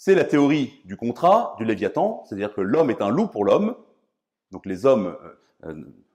[0.02, 3.76] C'est la théorie du contrat, du Léviathan, c'est-à-dire que l'homme est un loup pour l'homme.
[4.50, 5.14] Donc les hommes,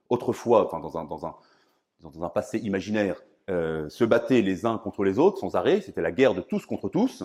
[0.08, 5.20] autrefois, enfin dans un, dans un passé imaginaire, euh, se battaient les uns contre les
[5.20, 7.22] autres sans arrêt, c'était la guerre de tous contre tous.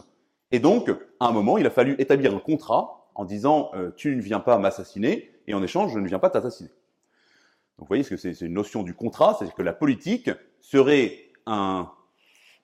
[0.52, 4.16] Et donc, à un moment, il a fallu établir un contrat en disant euh, tu
[4.16, 6.70] ne viens pas m'assassiner et en échange, je ne viens pas t'assassiner.
[6.70, 11.90] Donc vous voyez, que c'est une notion du contrat, c'est que la politique serait un,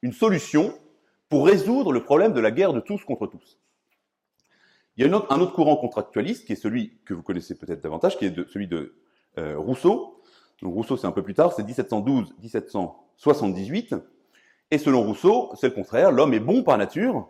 [0.03, 0.71] une solution
[1.29, 3.57] pour résoudre le problème de la guerre de tous contre tous.
[4.97, 8.17] Il y a un autre courant contractualiste qui est celui que vous connaissez peut-être davantage,
[8.17, 8.95] qui est celui de
[9.38, 10.17] euh, Rousseau,
[10.62, 14.01] donc Rousseau, c'est un peu plus tard, c'est 1712-1778.
[14.71, 17.29] Et selon Rousseau, c'est le contraire, l'homme est bon par nature,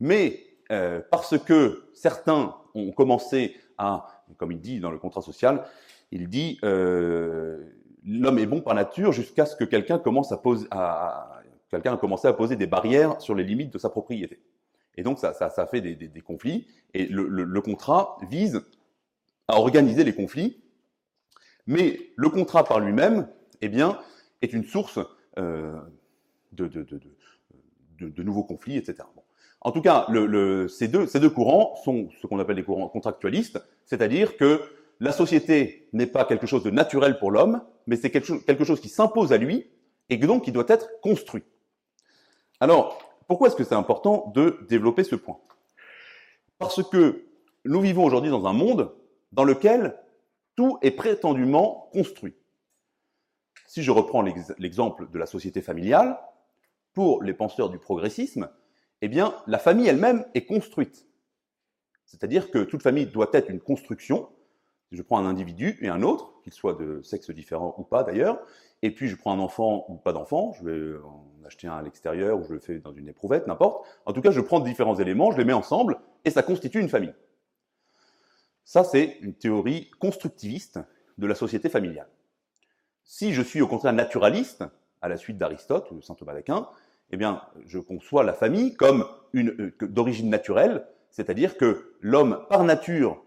[0.00, 5.64] mais euh, parce que certains ont commencé à, comme il dit dans le contrat social,
[6.10, 7.64] il dit euh,
[8.04, 10.34] l'homme est bon par nature jusqu'à ce que quelqu'un commence
[11.70, 14.40] quelqu'un a commencé à poser des barrières sur les limites de sa propriété.
[14.96, 16.66] Et donc ça, ça, fait des, conflits.
[16.94, 18.62] Et le, contrat vise
[19.48, 20.62] à organiser les conflits
[21.66, 23.28] mais le contrat par lui-même,
[23.60, 23.98] eh bien,
[24.42, 24.98] est une source
[25.38, 25.76] euh,
[26.52, 29.08] de, nouveaux conflits, etc.
[29.60, 30.06] En tout cas,
[30.68, 34.62] ces, deux, courants sont ce qu'on appelle des courants contractualistes, c'est-à-dire que
[35.00, 38.80] la société n'est pas quelque chose de naturel pour l'homme, mais c'est quelque quelque chose
[38.80, 39.66] qui s'impose à lui
[40.08, 41.42] et donc qui doit être construit.
[42.60, 45.38] Alors, pourquoi est-ce que c'est important de développer ce point?
[46.58, 47.26] Parce que
[47.64, 48.94] nous vivons aujourd'hui dans un monde
[49.32, 49.98] dans lequel
[50.54, 52.34] tout est prétendument construit.
[53.66, 56.18] Si je reprends l'exemple de la société familiale,
[56.94, 58.48] pour les penseurs du progressisme,
[59.02, 61.06] eh bien, la famille elle-même est construite.
[62.06, 64.30] C'est-à-dire que toute famille doit être une construction.
[64.92, 68.38] Je prends un individu et un autre, qu'il soit de sexe différent ou pas d'ailleurs,
[68.82, 71.82] et puis je prends un enfant ou pas d'enfant, je vais en acheter un à
[71.82, 73.84] l'extérieur ou je le fais dans une éprouvette, n'importe.
[74.04, 76.88] En tout cas, je prends différents éléments, je les mets ensemble et ça constitue une
[76.88, 77.14] famille.
[78.64, 80.78] Ça, c'est une théorie constructiviste
[81.18, 82.08] de la société familiale.
[83.02, 84.62] Si je suis au contraire naturaliste,
[85.02, 86.68] à la suite d'Aristote ou de saint Thomas d'Aquin,
[87.10, 93.24] eh bien, je conçois la famille comme euh, d'origine naturelle, c'est-à-dire que l'homme par nature,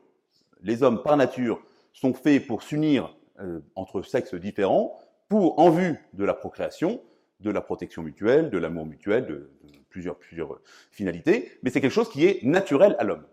[0.61, 1.61] les hommes par nature
[1.99, 4.97] sont faits pour s'unir euh, entre sexes différents,
[5.27, 7.01] pour en vue de la procréation,
[7.41, 9.51] de la protection mutuelle, de l'amour mutuel, de,
[9.89, 10.59] plusieurs, plusieurs
[10.91, 13.25] finalités, mais c'est quelque chose qui est naturel à l'homme.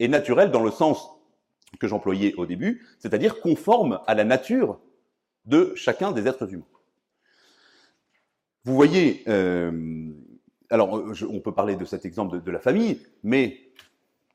[0.00, 1.10] Et naturel dans le sens
[1.78, 4.80] que j'employais au début, c'est-à-dire conforme à la nature
[5.44, 6.64] de chacun des êtres humains.
[8.64, 10.10] Vous voyez, euh,
[10.70, 13.60] alors on peut parler de cet exemple de, la famille, mais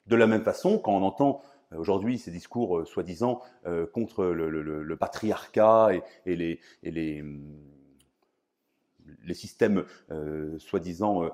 [0.05, 3.41] de la même façon, quand on entend euh, aujourd'hui ces discours euh, soi-disant
[3.93, 5.89] contre le, patriarcat
[6.25, 7.23] et, les, et les,
[9.33, 9.85] systèmes
[10.57, 11.29] soi-disant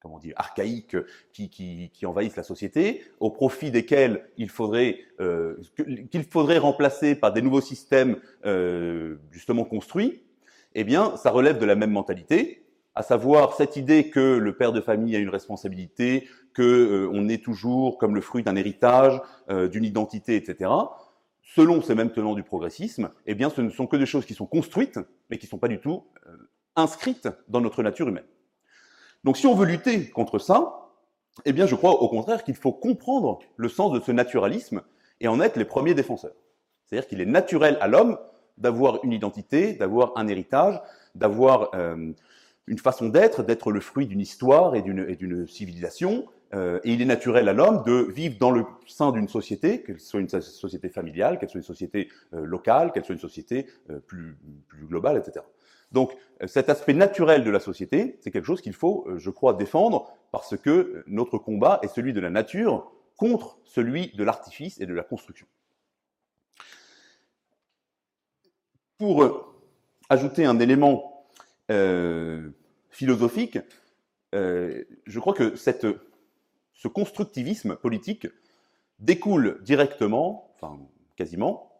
[0.00, 0.96] comment dire, archaïques
[1.32, 5.56] qui, envahissent la société, au profit desquels il faudrait euh,
[6.10, 6.24] qu'il
[6.58, 10.22] remplacer par des nouveaux systèmes euh, justement construits,
[10.74, 12.59] eh bien, ça relève de la même mentalité,
[12.94, 17.28] à savoir cette idée que le père de famille a une responsabilité, que euh, on
[17.28, 19.20] est toujours comme le fruit d'un héritage,
[19.50, 20.70] euh, d'une identité, etc.
[21.42, 24.34] Selon ces mêmes tenants du progressisme, eh bien, ce ne sont que des choses qui
[24.34, 26.36] sont construites, mais qui ne sont pas du tout euh,
[26.76, 28.26] inscrites dans notre nature humaine.
[29.24, 30.88] Donc si on veut lutter contre ça,
[31.44, 34.82] eh bien je crois au contraire qu'il faut comprendre le sens de ce naturalisme
[35.20, 36.34] et en être les premiers défenseurs.
[36.86, 38.18] C'est-à-dire qu'il est naturel à l'homme
[38.56, 40.80] d'avoir une identité, d'avoir un héritage,
[41.14, 41.70] d'avoir
[42.70, 46.26] une façon d'être, d'être le fruit d'une histoire et d'une civilisation.
[46.52, 50.00] Euh, et il est naturel à l'homme de vivre dans le sein d'une société, qu'elle
[50.00, 53.66] soit une société familiale, qu'elle soit une société euh, locale, qu'elle soit une société
[54.06, 55.44] plus, plus globale, etc.
[55.92, 59.30] Donc euh, cet aspect naturel de la société, c'est quelque chose qu'il faut, euh, je
[59.30, 64.24] crois, défendre parce que euh, notre combat est celui de la nature contre celui de
[64.24, 65.46] l'artifice et de la construction.
[68.98, 69.54] Pour
[70.08, 71.26] ajouter un élément
[72.90, 73.58] philosophique,
[74.32, 75.86] je crois que cette,
[76.72, 78.28] ce constructivisme politique
[78.98, 80.78] découle directement, enfin
[81.16, 81.72] quasiment,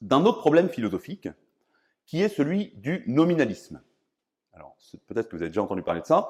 [0.00, 1.28] d'un autre problème philosophique
[2.06, 3.80] qui est celui du nominalisme.
[4.52, 4.76] Alors,
[5.06, 6.28] peut-être que vous avez déjà entendu parler de ça.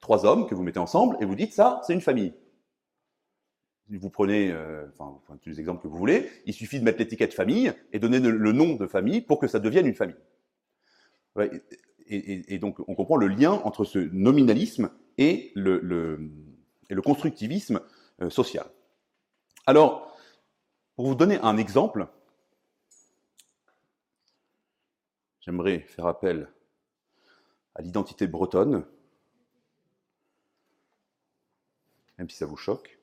[0.00, 2.34] trois hommes que vous mettez ensemble et vous dites ça, c'est une famille
[3.96, 7.32] vous prenez, euh, enfin, tous les exemples que vous voulez, il suffit de mettre l'étiquette
[7.32, 10.16] famille et donner le, nom de famille pour que ça devienne une famille.
[12.06, 16.18] et, donc, on comprend le lien entre ce nominalisme et le,
[17.02, 17.80] constructivisme
[18.20, 18.66] euh, social.
[19.64, 20.14] Alors,
[20.96, 22.08] pour vous donner un exemple,
[25.40, 26.48] j'aimerais faire appel
[27.78, 28.84] à l'identité bretonne,
[32.18, 32.98] même si ça vous choque.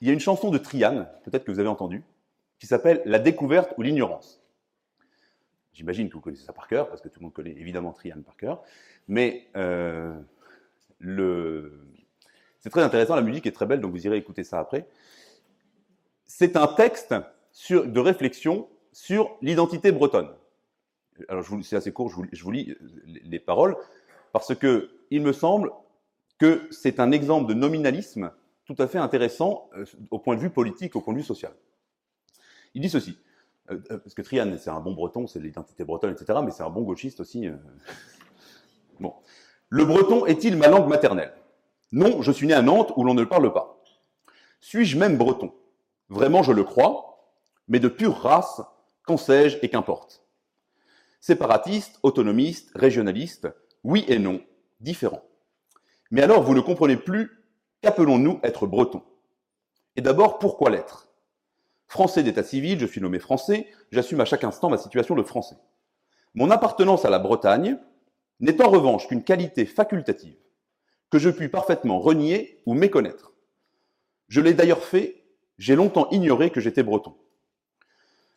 [0.00, 2.04] Il y a une chanson de Triane, peut-être que vous avez entendu,
[2.60, 4.40] qui s'appelle La découverte ou l'ignorance.
[5.72, 8.22] J'imagine que vous connaissez ça par cœur, parce que tout le monde connaît évidemment Triane
[8.22, 8.62] par cœur.
[9.08, 10.16] Mais euh,
[10.98, 11.84] le...
[12.60, 14.88] c'est très intéressant, la musique est très belle, donc vous irez écouter ça après.
[16.26, 17.14] C'est un texte
[17.70, 20.30] de réflexion sur l'identité bretonne.
[21.28, 23.76] Alors c'est assez court, je vous, lis les paroles,
[24.32, 25.72] parce que il me semble
[26.38, 28.30] que c'est un exemple de nominalisme
[28.66, 31.52] tout à fait intéressant euh, au point de vue politique, au point de vue social.
[32.74, 33.16] Il dit ceci,
[33.70, 36.64] euh, euh, parce que Trian, c'est un bon breton, c'est l'identité bretonne, etc., mais c'est
[36.64, 37.48] un bon gauchiste aussi.
[38.98, 39.12] Bon.
[39.68, 41.34] Le breton est-il ma langue maternelle?
[41.92, 43.84] Non, je suis né à Nantes où l'on ne le parle pas.
[44.60, 45.52] Suis-je même breton?
[46.08, 47.30] Vraiment, je le crois,
[47.68, 48.62] mais de pure race,
[49.04, 50.25] qu'en sais-je et qu'importe?
[51.20, 53.48] Séparatiste, autonomiste, régionaliste,
[53.84, 54.40] oui et non,
[54.80, 55.22] différent.
[56.10, 57.36] Mais alors, vous ne comprenez plus
[57.82, 59.02] Qu'appelons-nous être breton
[59.96, 61.08] Et d'abord, pourquoi l'être?
[61.88, 65.56] Français d'état civil, je suis nommé français, j'assume à chaque instant ma situation de français.
[66.34, 67.78] Mon appartenance à la Bretagne
[68.40, 70.36] n'est en revanche qu'une qualité facultative
[71.10, 73.32] que je puis parfaitement renier ou méconnaître.
[74.28, 75.24] Je l'ai d'ailleurs fait,
[75.58, 77.16] j'ai longtemps ignoré que j'étais breton.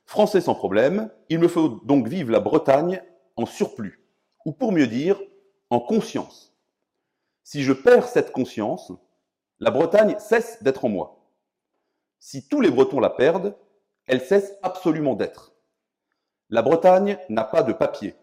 [0.09, 2.99] Français sans problème, il me faut donc vivre la Bretagne
[3.35, 4.03] en surplus,
[4.43, 5.21] ou pour mieux dire,
[5.69, 6.57] en conscience.
[7.43, 8.91] Si je perds cette conscience,
[9.59, 11.29] la Bretagne cesse d'être en moi.
[12.17, 13.55] Si tous les Bretons la perdent,
[14.07, 15.53] elle cesse absolument d'être.
[16.49, 18.15] La Bretagne n'a pas de papier.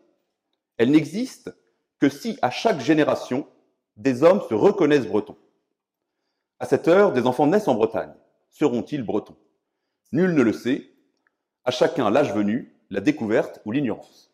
[0.78, 1.56] Elle n'existe
[2.00, 3.46] que si à chaque génération,
[3.96, 5.38] des hommes se reconnaissent bretons.
[6.58, 8.14] À cette heure, des enfants naissent en Bretagne.
[8.50, 9.36] Seront-ils bretons?
[10.10, 10.95] Nul ne le sait.
[11.66, 14.32] À chacun l'âge venu, la découverte ou l'ignorance.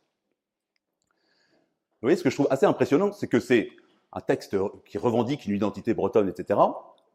[2.00, 3.70] Vous voyez, ce que je trouve assez impressionnant, c'est que c'est
[4.12, 4.54] un texte
[4.84, 6.60] qui revendique une identité bretonne, etc.,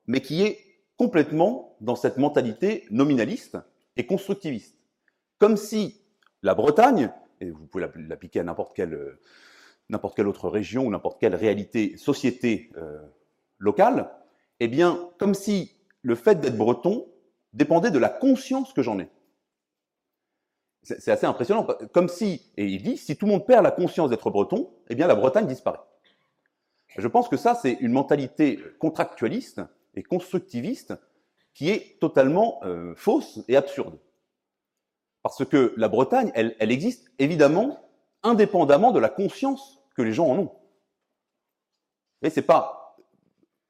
[0.07, 0.59] mais qui est
[0.97, 3.59] complètement dans cette mentalité nominaliste
[3.95, 4.75] et constructiviste.
[5.37, 6.01] Comme si
[6.41, 8.97] la Bretagne, et vous pouvez l'appliquer à n'importe quelle,
[10.25, 12.97] autre région ou n'importe quelle réalité, société euh,
[13.59, 14.09] locale,
[14.59, 17.05] eh bien, comme si le fait d'être breton
[17.53, 19.09] dépendait de la conscience que j'en ai.
[20.87, 24.09] C'est assez impressionnant, comme si, et il dit, si tout le monde perd la conscience
[24.09, 25.81] d'être breton, eh bien la Bretagne disparaît.
[26.97, 29.61] Je pense que ça, c'est une mentalité contractualiste
[29.95, 30.93] et constructiviste
[31.53, 33.99] qui est totalement euh, fausse et absurde.
[35.23, 37.81] Parce que la Bretagne, elle, existe évidemment
[38.23, 40.51] indépendamment de la conscience que les gens en ont.
[42.21, 42.95] Et c'est pas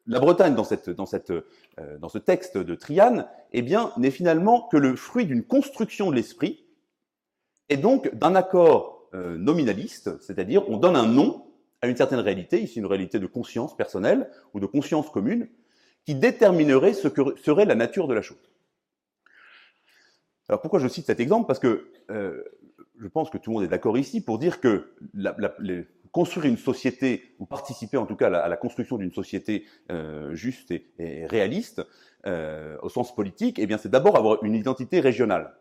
[0.05, 4.95] la Bretagne dans, euh, dans ce texte de Triane, eh bien, n'est finalement que le
[4.95, 6.66] fruit d'une construction de l'esprit
[7.69, 11.45] et donc d'un accord euh, nominaliste, c'est-à-dire on donne un nom
[11.81, 15.47] à une certaine réalité, ici une réalité de conscience personnelle ou de conscience commune,
[16.05, 18.37] qui déterminerait ce que serait la nature de la chose.
[20.49, 21.47] Alors pourquoi je cite cet exemple?
[21.47, 22.43] Parce que euh,
[22.99, 24.93] je pense que tout le monde est d'accord ici pour dire que
[26.11, 30.71] construire une société, ou participer en tout cas à la, construction d'une société euh, juste
[30.71, 31.81] et, réaliste,
[32.81, 35.53] au sens politique, eh bien c'est d'abord avoir une identité régionale.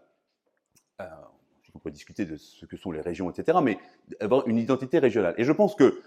[1.77, 3.79] On pourrait discuter de ce que sont les régions, etc., mais
[4.21, 5.35] avoir une identité régionale.
[5.37, 6.01] Et je pense que,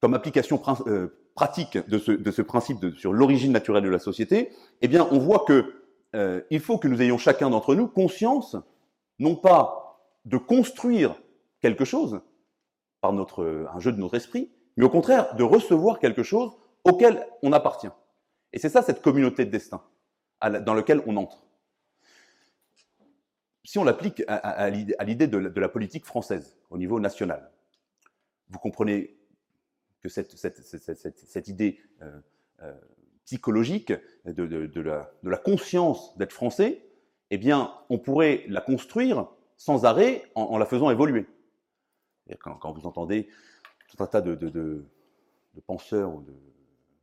[0.00, 4.48] comme application euh, pratique de ce, principe sur l'origine naturelle de la société,
[4.80, 5.74] eh bien, on voit que
[6.16, 8.56] euh, il faut que nous ayons chacun d'entre nous conscience,
[9.18, 11.14] non pas de construire
[11.60, 12.22] quelque chose
[13.02, 16.52] par notre, un jeu de notre esprit, mais au contraire de recevoir quelque chose
[16.84, 17.90] auquel on appartient.
[18.54, 19.82] Et c'est ça cette communauté de destin
[20.40, 21.44] dans laquelle on entre
[23.64, 27.50] si on l'applique à, l'idée de, la politique française au niveau national,
[28.50, 29.16] vous comprenez
[30.02, 31.80] que cette, idée
[33.24, 33.92] psychologique
[34.26, 36.84] de, la, conscience d'être français,
[37.30, 41.26] eh bien, on pourrait la construire sans arrêt en, la faisant évoluer.
[42.40, 43.28] Quand, quand, vous entendez
[43.88, 44.84] tout un tas de
[45.66, 46.34] penseurs ou de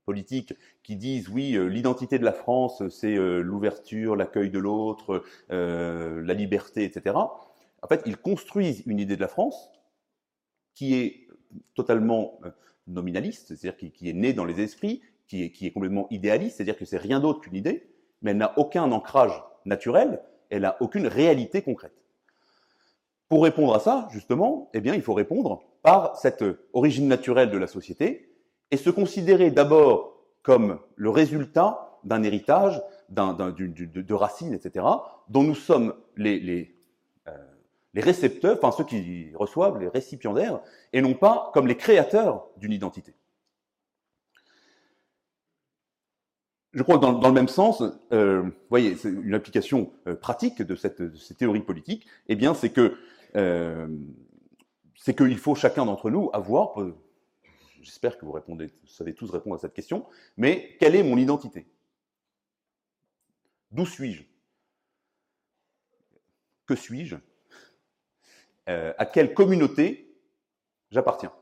[0.06, 5.24] politiques qui disent oui, euh, l'identité de la France, c'est euh, l'ouverture, l'accueil de l'autre,
[5.52, 7.16] euh, la liberté, etc.
[7.16, 9.72] En fait, ils construisent une idée de la France
[10.74, 11.28] qui est
[11.76, 12.40] totalement
[12.88, 16.58] nominaliste, c'est-à-dire qui, qui, est née dans les esprits, qui est, qui est complètement idéaliste,
[16.58, 17.90] c'est-à-dire que c'est rien d'autre qu'une idée,
[18.22, 21.94] mais elle n'a aucun ancrage naturel, elle n'a aucune réalité concrète.
[23.28, 26.44] Pour répondre à ça, justement, eh bien, il faut répondre par cette
[26.74, 28.31] origine naturelle de la société,
[28.72, 30.12] et se considérer d'abord
[30.42, 34.86] comme le résultat d'un héritage, de, racines, etc.,
[35.30, 36.66] dont nous sommes euh,
[37.94, 40.62] les, récepteurs, enfin ceux qui reçoivent, les récipiendaires,
[40.94, 43.14] et non pas comme les créateurs d'une identité.
[46.74, 50.62] Je crois que dans, le même sens, euh, vous voyez, c'est une application euh, pratique
[50.62, 52.98] de cette, de cette, théorie politique, eh bien, c'est que
[54.96, 56.76] c'est qu'il faut chacun d'entre nous avoir,
[57.82, 60.06] j'espère que vous, répondez, vous savez tous répondre à cette question,
[60.38, 61.68] mais quelle est mon identité?
[63.72, 64.24] D'où suis-je?
[66.66, 67.16] Que suis-je?
[68.70, 70.14] Euh, À quelle communauté
[70.92, 71.34] j'appartiens?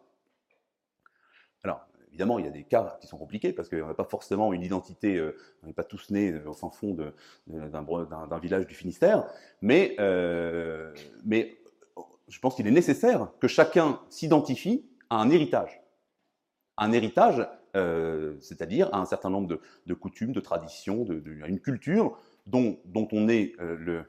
[1.63, 4.53] Alors, évidemment, il y a des cas qui sont compliqués parce qu'on n'a pas forcément
[4.53, 6.95] une identité, euh, on n'est pas tous nés au fin fond
[7.47, 9.27] d'un village du Finistère,
[9.63, 10.93] euh,
[11.25, 11.61] mais
[12.27, 15.81] je pense qu'il est nécessaire que chacun s'identifie à un héritage
[16.79, 22.17] un héritage, euh, c'est-à-dire à un certain nombre de, coutumes, de traditions, de, une culture
[22.47, 22.79] dont,
[23.11, 24.03] on est euh, le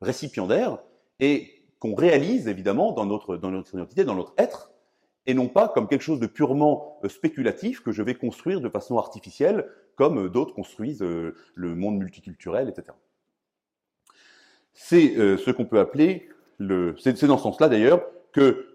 [0.00, 0.78] récipiendaire
[1.20, 4.72] et qu'on réalise évidemment dans notre, identité, dans notre être,
[5.26, 8.68] et non pas comme quelque chose de purement euh, spéculatif que je vais construire de
[8.68, 12.88] façon artificielle, comme d'autres construisent le monde multiculturel, etc.
[14.74, 16.94] c'est ce qu'on peut appeler le.
[16.98, 18.66] C'est dans ce sens-là d'ailleurs que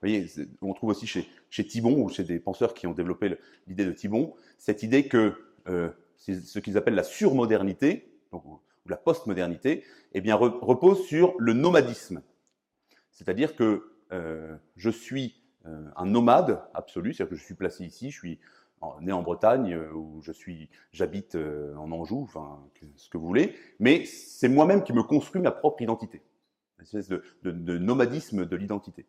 [0.00, 0.26] voyez,
[0.62, 3.36] on trouve aussi chez, chez Thibon ou chez des penseurs qui ont développé
[3.66, 5.34] l'idée de Thibon, cette idée que
[5.68, 12.22] euh, ce qu'ils appellent la surmodernité, ou la postmodernité, eh bien, repose sur le nomadisme.
[13.10, 18.10] C'est-à-dire que euh, je suis euh, un nomade absolu, c'est-à-dire que je suis placé ici,
[18.10, 18.40] je suis
[19.02, 21.36] né en Bretagne ou je suis, j'habite
[21.76, 25.82] en Anjou, enfin, ce que vous voulez, mais c'est moi-même qui me construis ma propre
[25.82, 26.22] identité.
[26.78, 29.04] Une espèce de, de, de nomadisme de l'identité.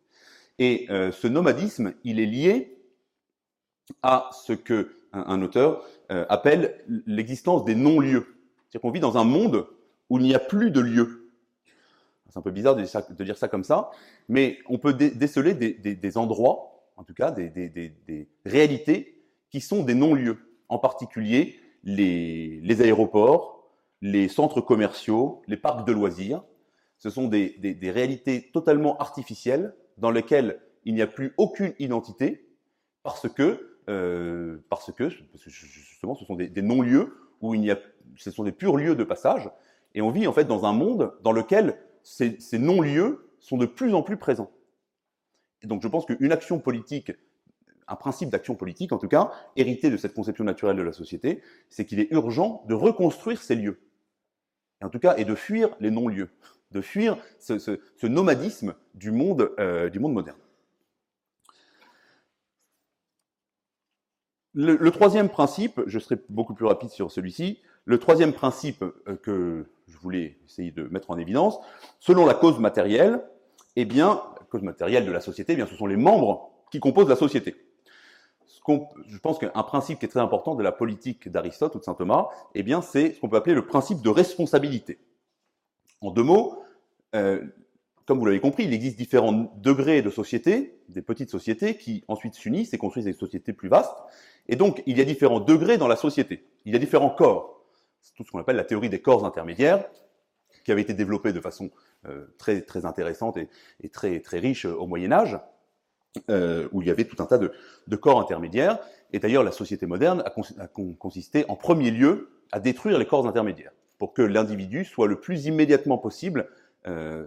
[0.58, 2.78] Et euh, ce nomadisme, il est lié
[4.02, 8.26] à ce que un, auteur euh, appelle l'existence des non-lieux.
[8.68, 9.66] C'est-à-dire qu'on vit dans un monde
[10.08, 11.30] où il n'y a plus de lieux.
[12.28, 13.90] C'est un peu bizarre de dire, ça, comme ça,
[14.28, 20.38] mais on peut déceler des, endroits, en tout cas des, réalités qui sont des non-lieux.
[20.70, 26.42] En particulier les, aéroports, les centres commerciaux, les parcs de loisirs.
[26.96, 32.48] Ce sont des, réalités totalement artificielles dans lequel il n'y a plus aucune identité
[33.02, 37.78] parce que, euh, parce que, justement, ce sont des, non-lieux où il a,
[38.16, 39.50] ce sont des purs lieux de passage,
[39.94, 43.66] et on vit en fait dans un monde dans lequel ces, ces non-lieux sont de
[43.66, 44.50] plus en plus présents.
[45.62, 47.12] Et donc, je pense qu'une action politique,
[47.88, 51.42] un principe d'action politique, en tout cas, hérité de cette conception naturelle de la société,
[51.68, 53.80] c'est qu'il est urgent de reconstruire ces lieux,
[54.80, 56.30] en tout cas, et de fuir les non-lieux
[56.72, 60.38] de fuir ce, nomadisme du monde, euh, moderne.
[64.54, 69.66] Le, troisième principe, je serai beaucoup plus rapide sur celui-ci, le troisième principe euh, que
[69.88, 71.58] je voulais essayer de mettre en évidence,
[72.00, 73.22] selon la cause matérielle,
[73.76, 76.80] eh bien, la cause matérielle de la société, eh bien, ce sont les membres qui
[76.80, 77.56] composent la société.
[78.68, 81.94] je pense qu'un principe qui est très important de la politique d'Aristote ou de saint
[81.94, 84.98] Thomas, eh bien, c'est ce qu'on peut appeler le principe de responsabilité.
[86.02, 86.61] En deux mots,
[87.14, 87.42] euh,
[88.06, 92.34] comme vous l'avez compris, il existe différents degrés de société, des petites sociétés qui ensuite
[92.34, 93.96] s'unissent et construisent des sociétés plus vastes.
[94.48, 96.44] Et donc, il y a différents degrés dans la société.
[96.64, 97.64] Il y a différents corps.
[98.00, 99.84] C'est tout ce qu'on appelle la théorie des corps intermédiaires,
[100.64, 101.70] qui avait été développée de façon
[102.06, 103.48] euh, très, très intéressante et,
[103.80, 105.38] et, très, très riche au Moyen Âge,
[106.28, 107.52] euh, où il y avait tout un tas de,
[107.86, 108.78] de corps intermédiaires.
[109.12, 113.72] Et d'ailleurs, la société moderne a, consisté en premier lieu à détruire les corps intermédiaires,
[113.98, 116.48] pour que l'individu soit le plus immédiatement possible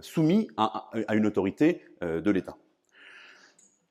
[0.00, 2.56] soumis à, une autorité euh, de l'État.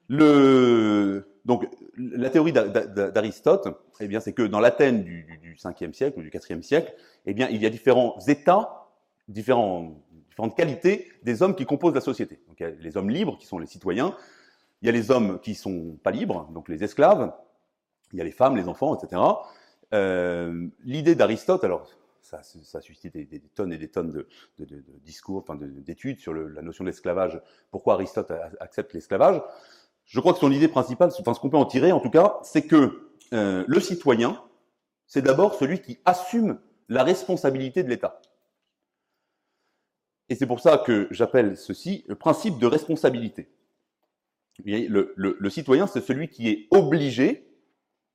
[0.10, 3.68] donc, la théorie d'Aristote,
[4.00, 6.94] eh bien, c'est que dans l'Athènes du, du, 5e siècle ou du 4e siècle,
[7.26, 8.90] eh bien, il y a différents états,
[9.28, 9.96] différentes
[10.56, 12.40] qualités des hommes qui composent la société.
[12.60, 14.16] Il y a les hommes libres, qui sont les citoyens.
[14.82, 17.34] Il y a les hommes qui sont pas libres, donc les esclaves.
[18.12, 19.22] Il y a les femmes, les enfants, etc.
[19.94, 21.90] Euh, L'idée d'Aristote, alors
[22.26, 24.28] ça, ça, a suscité des, tonnes et des tonnes de,
[25.04, 27.40] discours, enfin d'études sur la notion d'esclavage.
[27.70, 29.42] Pourquoi Aristote accepte l'esclavage
[30.06, 32.40] Je crois que son idée principale, enfin ce qu'on peut en tirer en tout cas,
[32.42, 34.42] c'est que euh, le citoyen,
[35.06, 36.60] c'est d'abord celui qui assume
[36.90, 38.20] la responsabilité de l'État.
[40.30, 43.52] Et c'est pour ça que j'appelle ceci le principe de responsabilité.
[44.64, 47.48] Le citoyen, c'est celui qui est obligé,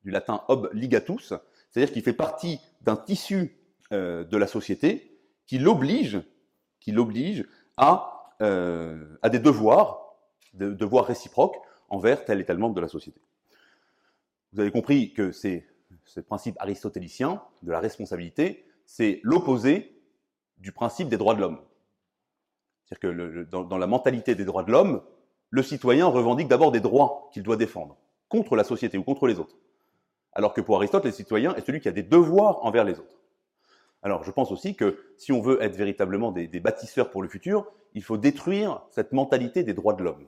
[0.02, 1.34] du latin obligatus,
[1.70, 3.59] c'est-à-dire qui fait partie d'un tissu
[3.92, 6.20] euh, de la société qui l'oblige,
[6.78, 7.44] qui l'oblige
[7.76, 10.16] à, euh, à des devoirs,
[10.54, 11.56] des devoirs réciproques
[11.88, 13.20] envers tel et tel membre de la société.
[14.52, 15.66] Vous avez compris que c'est
[16.04, 20.00] ce principe aristotélicien de la responsabilité, c'est l'opposé
[20.58, 21.60] du principe des droits de l'homme.
[22.84, 25.02] C'est-à-dire que dans, la mentalité des droits de l'homme,
[25.50, 27.96] le citoyen revendique d'abord des droits qu'il doit défendre
[28.28, 29.56] contre la société ou contre les autres.
[30.32, 33.19] Alors que pour Aristote, le citoyen est celui qui a des devoirs envers les autres.
[34.02, 37.70] Alors, je pense aussi que si on veut être véritablement des, bâtisseurs pour le futur,
[37.94, 40.26] il faut détruire cette mentalité des droits de l'homme.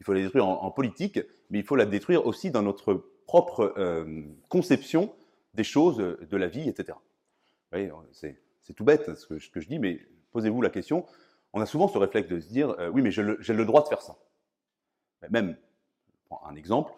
[0.00, 1.18] Il faut la détruire en, politique,
[1.50, 2.94] mais il faut la détruire aussi dans notre
[3.26, 5.12] propre euh, conception
[5.54, 6.96] des choses, de la vie, etc.
[8.12, 8.38] C'est,
[8.74, 10.00] tout bête ce que, je dis, mais
[10.32, 11.06] posez-vous la question.
[11.52, 13.88] On a souvent ce réflexe de se dire, euh, oui, mais j'ai le, droit de
[13.88, 14.16] faire ça.
[15.30, 15.56] Même,
[16.12, 16.92] je prends un exemple,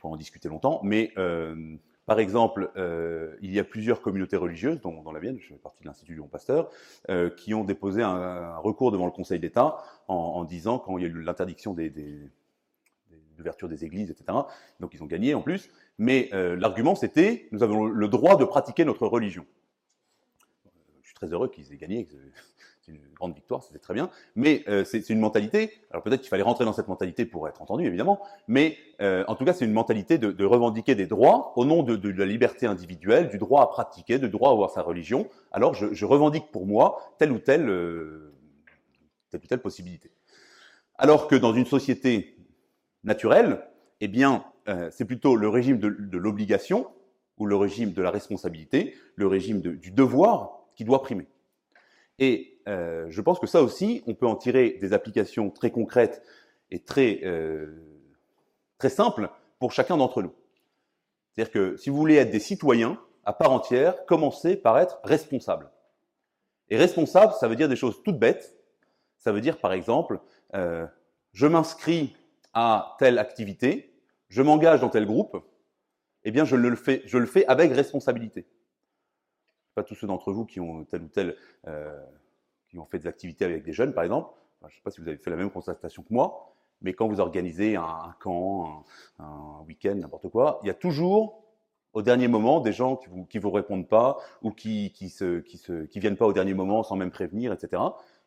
[0.00, 1.76] pour en discuter longtemps, mais euh,
[2.06, 5.82] par exemple, euh, il y a plusieurs communautés religieuses, dont, la mienne, je fais partie
[5.82, 6.70] de l'Institut Lyon Pasteur,
[7.08, 9.78] euh, qui ont déposé un, recours devant le Conseil d'État
[10.08, 12.30] en, disant, quand il y a eu l'interdiction des, des,
[13.38, 14.38] des églises, etc.
[14.80, 15.70] Donc ils ont gagné en plus.
[15.98, 19.46] Mais euh, l'argument c'était, nous avons le droit de pratiquer notre religion.
[21.00, 22.06] Je suis très heureux qu'ils aient gagné,
[22.84, 26.28] c'est une grande victoire, c'est très bien, mais euh, c'est une mentalité, alors peut-être qu'il
[26.28, 29.64] fallait rentrer dans cette mentalité pour être entendu, évidemment, mais euh, en tout cas, c'est
[29.64, 33.66] une mentalité de, revendiquer des droits au nom de, la liberté individuelle, du droit à
[33.66, 35.28] pratiquer, du droit à avoir sa religion.
[35.52, 38.34] Alors, je, revendique pour moi telle ou telle, euh,
[39.30, 40.10] telle ou telle possibilité.
[40.98, 42.36] Alors que dans une société
[43.02, 43.66] naturelle,
[44.00, 44.44] eh bien,
[44.90, 46.86] c'est plutôt le régime de l'obligation
[47.38, 51.26] ou le régime de la responsabilité, le régime du devoir qui doit primer.
[52.18, 56.22] Et euh, je pense que ça aussi, on peut en tirer des applications très concrètes
[56.70, 57.82] et très, euh,
[58.78, 60.32] très simples pour chacun d'entre nous.
[61.32, 65.70] C'est-à-dire que si vous voulez être des citoyens à part entière, commencez par être responsable.
[66.68, 68.56] Et responsable, ça veut dire des choses toutes bêtes.
[69.18, 70.20] Ça veut dire, par exemple,
[70.54, 70.86] euh,
[71.32, 72.16] je m'inscris
[72.52, 73.94] à telle activité,
[74.28, 75.42] je m'engage dans tel groupe,
[76.24, 78.46] eh bien, je le fais, je le fais avec responsabilité
[79.74, 81.36] pas tous ceux d'entre vous qui ont tel ou tel,
[81.66, 82.00] euh,
[82.74, 84.30] qui ont fait des activités avec des jeunes, par exemple.
[84.62, 86.52] je ne sais pas si vous avez fait la même constatation que moi,
[86.82, 88.84] mais quand vous organisez un, camp,
[89.20, 91.44] un, week-end, n'importe quoi, il y a toujours
[91.92, 95.38] au dernier moment des gens qui vous qui vous répondent pas ou qui qui se
[95.38, 97.80] qui se qui viennent pas au dernier moment sans même prévenir, etc.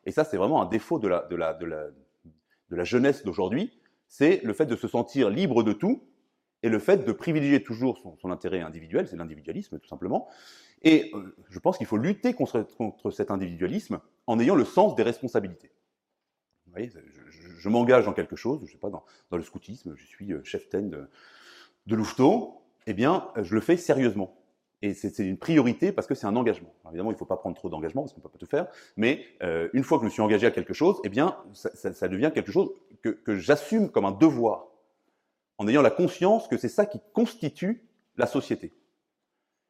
[0.06, 1.88] Et ça, c'est vraiment un défaut de la de la de la
[2.70, 6.02] de la jeunesse d'aujourd'hui, c'est le fait de se sentir libre de tout
[6.62, 10.28] et le fait de privilégier toujours son, intérêt individuel, c'est l'individualisme tout simplement,
[10.82, 14.94] et euh, je pense qu'il faut lutter contre, contre, cet individualisme en ayant le sens
[14.94, 15.70] des responsabilités.
[16.66, 16.90] Vous voyez,
[17.58, 20.42] je, m'engage dans quelque chose, je ne sais pas, dans, le scoutisme, je suis euh,
[20.44, 21.08] chef ten de,
[21.86, 24.34] de Louveteau, eh bien, je le fais sérieusement.
[24.80, 26.72] Et c'est une priorité parce que c'est un engagement.
[26.86, 28.68] Évidemment, il ne faut pas prendre trop d'engagement parce qu'on ne peut pas tout faire.
[28.96, 32.06] Mais euh, une fois que je me suis engagé à quelque chose, eh bien, ça,
[32.06, 32.70] devient quelque chose
[33.02, 34.68] que j'assume comme un devoir,
[35.58, 37.84] en ayant la conscience que c'est ça qui constitue
[38.16, 38.72] la société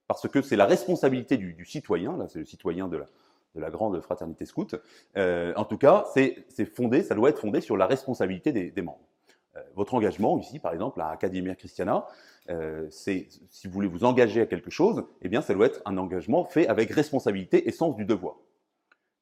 [0.08, 3.06] parce que c'est la responsabilité du, citoyen, là c'est le citoyen de la,
[3.54, 4.74] de la grande fraternité scout,
[5.16, 8.82] euh, en tout cas c'est fondé, ça doit être fondé sur la responsabilité des, des
[8.82, 9.06] membres.
[9.56, 12.06] Euh, votre engagement ici, par exemple, à Academia Christiana,
[12.48, 15.82] euh, c'est si vous voulez vous engager à quelque chose, eh bien ça doit être
[15.84, 18.36] un engagement fait avec responsabilité et sens du devoir.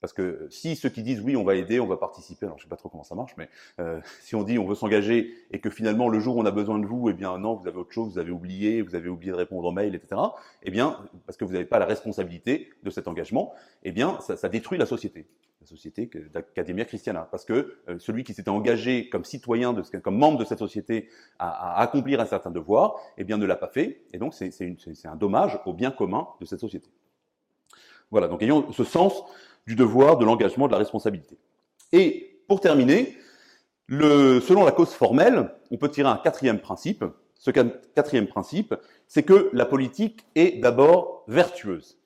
[0.06, 2.62] Parce que si ceux qui disent oui, on va aider, on va participer, alors je
[2.62, 3.48] sais pas trop comment ça marche, mais
[3.80, 6.52] euh, si on dit on veut s'engager et que finalement le jour où on a
[6.52, 9.08] besoin de vous, eh bien non, vous avez autre chose, vous avez oublié, vous avez
[9.08, 10.20] oublié de répondre aux mails, etc.
[10.62, 10.96] Eh bien,
[11.26, 13.52] parce que vous n'avez pas la responsabilité de cet engagement,
[13.82, 15.26] eh bien, ça, détruit la société,
[15.60, 20.38] la société d'Academia Christiana, parce que euh, celui qui s'était engagé comme citoyen, comme membre
[20.38, 21.08] de cette société,
[21.40, 25.06] à, à accomplir un certain devoir, eh bien, ne l'a pas fait, et donc c'est
[25.06, 26.88] un dommage au bien commun de cette société.
[28.12, 29.24] Voilà, donc ayons ce sens
[29.66, 31.38] du devoir, de l'engagement, de la responsabilité.
[31.92, 33.16] Et pour terminer,
[33.88, 37.04] selon la cause formelle, on peut tirer un quatrième principe.
[37.34, 38.74] Ce quatrième principe,
[39.06, 41.98] c'est que la politique est d'abord vertueuse.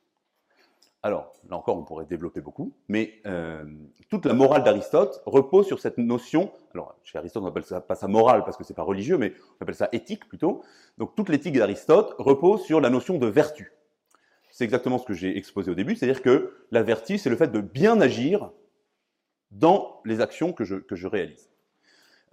[1.03, 3.65] Alors, là encore, on pourrait développer beaucoup, mais euh,
[4.11, 6.53] toute la morale d'Aristote repose sur cette notion.
[6.75, 9.33] Alors, chez Aristote, on appelle ça pas ça morale parce que c'est pas religieux, mais
[9.59, 10.63] on appelle ça éthique plutôt.
[10.99, 13.73] Donc, toute l'éthique d'Aristote repose sur la notion de vertu
[14.61, 17.51] c'est exactement ce que j'ai exposé au début, c'est-à-dire que la vertu, c'est le fait
[17.51, 18.53] de bien agir
[19.51, 21.49] dans les actions que je, réalise.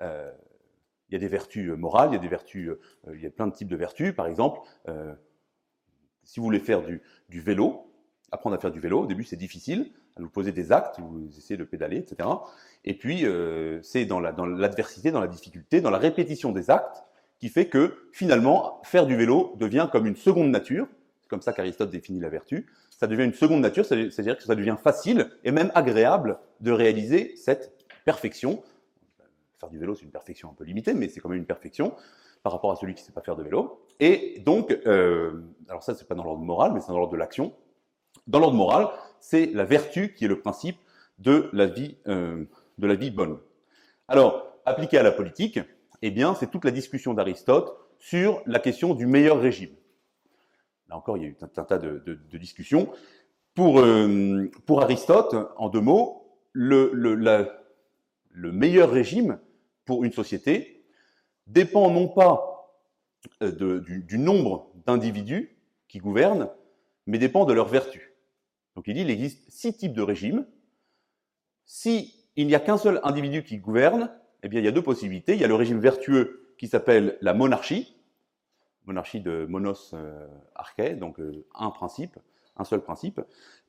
[0.01, 0.29] Euh,
[1.07, 3.29] il y a des vertus morales, il y a des vertus, euh, il y a
[3.29, 4.13] plein de types de vertus.
[4.13, 4.59] Par exemple,
[4.89, 5.13] euh,
[6.25, 7.93] si vous voulez faire du, vélo,
[8.33, 11.55] apprendre à faire du vélo, au début c'est difficile, vous poser des actes, vous essayez
[11.55, 12.27] de pédaler, etc.
[12.83, 17.05] Et puis euh, c'est dans l'adversité, dans la difficulté, dans la répétition des actes,
[17.39, 20.89] qui fait que finalement faire du vélo devient comme une seconde nature,
[21.27, 24.55] c'est comme ça qu'Aristote définit la vertu, ça devient une seconde nature, c'est-à-dire que ça
[24.55, 27.73] devient facile et même agréable de réaliser cette
[28.05, 28.63] perfection.
[29.59, 31.93] Faire du vélo, c'est une perfection un peu limitée, mais c'est quand même une perfection
[32.43, 33.83] par rapport à celui qui ne sait pas faire de vélo.
[33.99, 37.17] Et donc, euh, alors ça, c'est pas dans l'ordre moral, mais c'est dans l'ordre de
[37.17, 37.53] l'action.
[38.25, 38.87] Dans l'ordre moral,
[39.19, 40.77] c'est la vertu qui est le principe
[41.19, 42.45] de la vie, euh,
[42.77, 43.37] bonne.
[44.07, 45.59] Alors, appliqué à la politique,
[46.01, 49.75] eh bien, c'est toute la discussion d'Aristote sur la question du meilleur régime.
[50.89, 52.89] Là encore, il y a eu un, tas de, discussions.
[53.53, 57.51] Pour, euh, pour, Aristote, en deux mots, le,
[58.33, 59.39] meilleur régime
[59.85, 60.85] pour une société
[61.47, 62.73] dépend non pas
[63.41, 65.57] euh, du, nombre d'individus
[65.87, 66.49] qui gouvernent,
[67.05, 68.13] mais dépend de leur vertu.
[68.75, 70.45] Donc il dit qu'il existe six types de régimes.
[71.65, 74.11] Si il n'y a qu'un seul individu qui gouverne,
[74.43, 75.33] eh bien il y a deux possibilités.
[75.33, 77.96] Il y a le régime vertueux qui s'appelle la monarchie,
[78.87, 82.17] monarchie de monos euh, arché, donc euh, un principe,
[82.55, 83.21] un seul principe,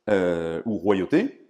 [0.09, 1.45] euh, ou royauté.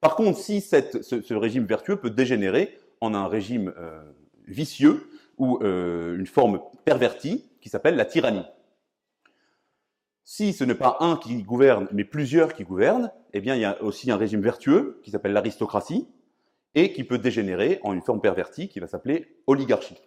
[0.00, 3.72] Par contre, si ce, ce, régime vertueux peut dégénérer en un régime
[4.46, 8.44] vicieux ou une forme pervertie qui s'appelle la tyrannie.
[10.24, 13.64] Si ce n'est pas un qui gouverne, mais plusieurs qui gouvernent, eh bien, il y
[13.66, 16.08] a aussi un régime vertueux qui s'appelle l'aristocratie
[16.74, 19.98] et qui peut dégénérer en une forme pervertie qui va s'appeler oligarchie.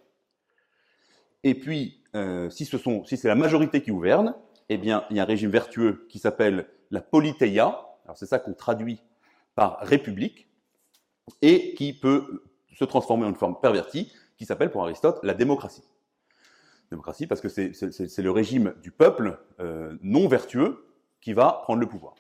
[1.43, 4.35] Et puis, euh, si c'est la majorité qui gouverne,
[4.69, 7.79] eh bien, il y a un régime vertueux qui s'appelle la politeia.
[8.05, 9.01] Alors, c'est ça qu'on traduit
[9.55, 10.47] par république
[11.41, 12.43] et qui peut
[12.73, 15.83] se transformer en une forme pervertie qui s'appelle pour Aristote la démocratie.
[16.91, 20.85] Démocratie parce que c'est le régime du peuple euh, non vertueux
[21.21, 22.15] qui va prendre le pouvoir.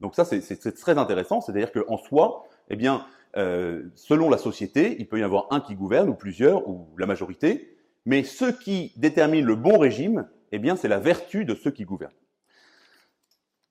[0.00, 5.06] Donc ça, c'est très intéressant, c'est-à-dire qu'en soi, eh bien, euh, selon la société, il
[5.08, 7.76] peut y avoir un qui gouverne, ou plusieurs, ou la majorité,
[8.06, 11.84] mais ce qui détermine le bon régime, eh bien, c'est la vertu de ceux qui
[11.84, 12.12] gouvernent.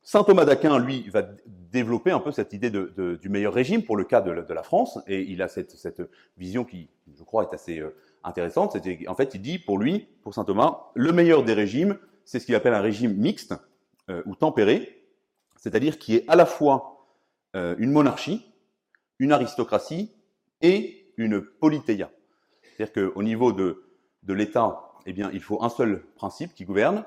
[0.01, 4.05] Saint Thomas d'Aquin, lui, va développer un peu cette idée du meilleur régime pour le
[4.05, 6.01] cas de, la France, et il a cette,
[6.37, 8.75] vision qui, je crois, est assez euh, intéressante.
[9.07, 12.45] En fait, il dit pour lui, pour Saint Thomas, le meilleur des régimes, c'est ce
[12.45, 13.53] qu'il appelle un régime mixte
[14.09, 15.03] euh, ou tempéré,
[15.57, 17.07] c'est-à-dire qui est à la fois
[17.55, 18.45] euh, une monarchie,
[19.19, 20.11] une aristocratie
[20.61, 22.09] et une politéia.
[22.63, 23.88] C'est-à-dire qu'au niveau de,
[24.27, 27.03] l'État, eh bien, il faut un seul principe qui gouverne,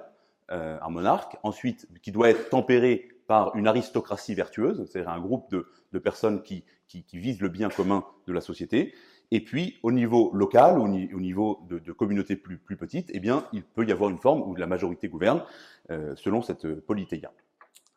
[0.51, 5.51] euh, un monarque, ensuite qui doit être tempéré par une aristocratie vertueuse, c'est-à-dire un groupe
[5.51, 6.65] de, personnes qui,
[7.13, 8.93] visent le bien commun de la société,
[9.31, 13.87] et puis au niveau local, au, niveau de, communautés plus, petites, eh bien, il peut
[13.87, 15.43] y avoir une forme où la majorité gouverne
[15.91, 17.33] euh, selon cette politéia.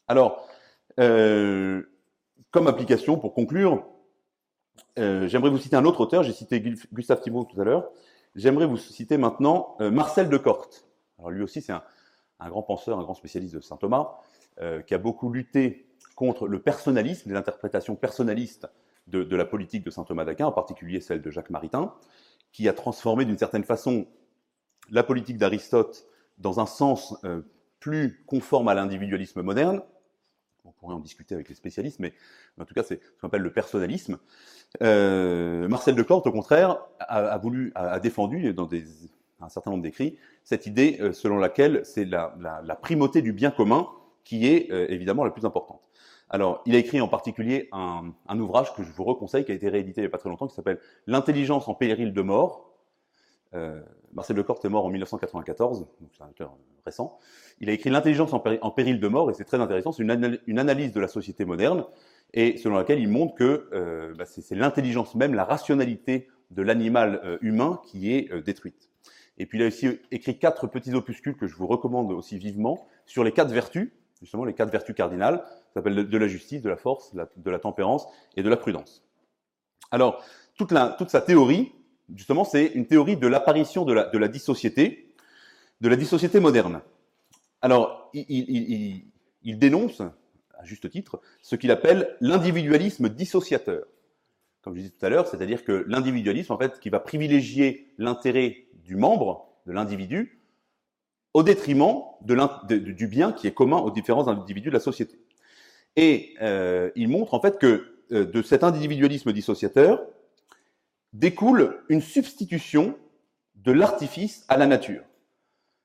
[0.08, 0.48] Alors,
[1.00, 1.84] euh,
[2.52, 3.86] comme application, pour conclure,
[4.96, 6.64] j'aimerais vous citer un autre auteur, j'ai cité
[6.94, 7.90] Gustave Thibault tout à l'heure,
[8.36, 10.88] j'aimerais vous citer maintenant Marcel de Corte.
[11.18, 11.84] Alors lui aussi, c'est un,
[12.40, 14.18] un grand penseur, un grand spécialiste de saint Thomas,
[14.62, 18.68] euh, qui a beaucoup lutté contre le personnalisme, les interprétations personnalistes
[19.08, 21.94] de, la politique de saint Thomas d'Aquin, en particulier celle de Jacques Maritain,
[22.52, 24.08] qui a transformé d'une certaine façon
[24.90, 26.08] la politique d'Aristote
[26.38, 27.42] dans un sens euh,
[27.80, 29.82] plus conforme à l'individualisme moderne.
[30.64, 32.14] On pourrait en discuter avec les spécialistes, mais
[32.60, 34.18] en tout cas, c'est ce qu'on appelle le personnalisme.
[34.82, 38.68] Euh, Marcel de Corte, au contraire, a, voulu, a défendu dans
[39.42, 42.34] un certain nombre d'écrits, cette idée euh, selon laquelle c'est la,
[42.82, 43.88] primauté du bien commun
[44.24, 45.82] qui est euh, évidemment la plus importante.
[46.30, 49.70] Alors, il a écrit en particulier un, ouvrage que je vous reconseille, qui a été
[49.70, 52.72] réédité il n'y a pas très longtemps, qui s'appelle L'intelligence en péril de mort.
[53.54, 53.82] Euh,
[54.14, 57.20] Marcel Lecorte est mort en 1994, donc c'est un auteur récent.
[57.60, 60.92] Il a écrit L'intelligence en, péril de mort, et c'est très intéressant, c'est une, analyse
[60.92, 61.86] de la société moderne,
[62.36, 67.82] et selon laquelle il montre que bah, c'est l'intelligence même, la rationalité de l'animal humain
[67.88, 68.90] qui est détruite.
[69.38, 72.88] Et puis il a aussi écrit quatre petits opuscules que je vous recommande aussi vivement
[73.06, 75.44] sur les quatre vertus, justement les quatre vertus cardinales,
[75.76, 78.08] ça s'appelle de la justice, de la force, de la tempérance
[78.38, 79.04] et de la prudence.
[79.92, 80.24] Alors,
[80.58, 80.72] toute,
[81.10, 81.74] sa théorie,
[82.16, 85.14] justement, c'est une théorie de l'apparition de la, dissociété,
[85.82, 86.82] de la dissociété moderne.
[87.62, 89.04] Alors, il
[89.44, 90.02] dénonce,
[90.60, 93.86] à juste titre, ce qu'il appelle l'individualisme dissociateur.
[94.62, 98.66] Comme je disais tout à l'heure, c'est-à-dire que l'individualisme, en fait, qui va privilégier l'intérêt
[98.84, 100.42] du membre, de l'individu,
[101.34, 105.20] au détriment de du bien qui est commun aux différents individus de la société.
[105.96, 110.06] Et euh, il montre en fait que euh, de cet individualisme dissociateur
[111.14, 112.98] découle une substitution
[113.56, 115.04] de l'artifice à la nature.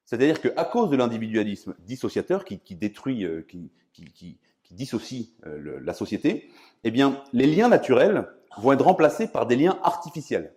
[0.05, 4.39] C'est-à-dire qu'à cause de l'individualisme dissociateur qui, détruit, euh, qui, qui,
[4.73, 6.51] dissocie la société,
[6.85, 10.55] eh bien, les liens naturels vont être remplacés par des liens artificiels.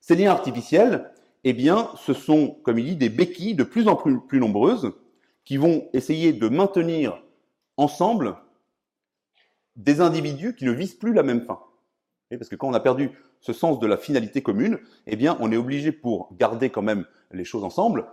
[0.00, 1.10] Ces liens artificiels,
[1.44, 4.92] eh bien, ce sont, comme il dit, des béquilles de plus en plus, nombreuses
[5.44, 7.22] qui vont essayer de maintenir
[7.76, 8.36] ensemble
[9.76, 11.60] des individus qui ne visent plus la même fin.
[12.30, 13.10] Parce que quand on a perdu
[13.40, 17.06] ce sens de la finalité commune, eh bien, on est obligé, pour garder quand même
[17.32, 18.06] les choses ensemble,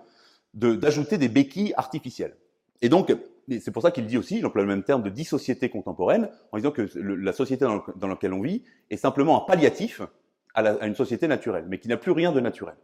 [0.54, 2.36] d'ajouter des béquilles artificielles.
[2.82, 3.16] Et donc,
[3.50, 6.58] c'est pour ça qu'il dit aussi, il emploie le même terme de dissociété contemporaine, en
[6.58, 10.02] disant que la société dans, laquelle on vit est simplement un palliatif
[10.54, 12.76] à, à une société naturelle, mais qui n'a plus rien de naturel.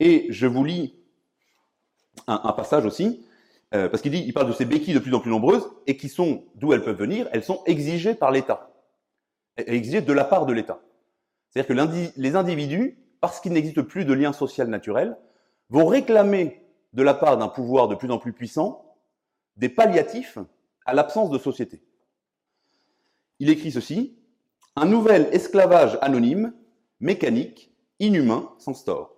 [0.00, 0.94] Et je vous lis
[2.26, 3.24] un, passage aussi,
[3.74, 5.96] euh, parce qu'il dit, il parle de ces béquilles de plus en plus nombreuses, et
[5.96, 8.70] qui sont, d'où elles peuvent venir, elles sont exigées par l'État,
[9.56, 10.80] exigées de la part de l'État.
[11.50, 15.16] C'est-à-dire que les individus, parce qu'il n'existe plus de lien social naturel,
[15.70, 16.62] vont réclamer
[16.92, 18.85] de la part d'un pouvoir de plus en plus puissant
[19.56, 20.38] des palliatifs
[20.84, 21.82] à l'absence de société.
[23.38, 24.16] Il écrit ceci,
[24.76, 26.52] un nouvel esclavage anonyme,
[27.00, 29.16] mécanique, inhumain, s'instaure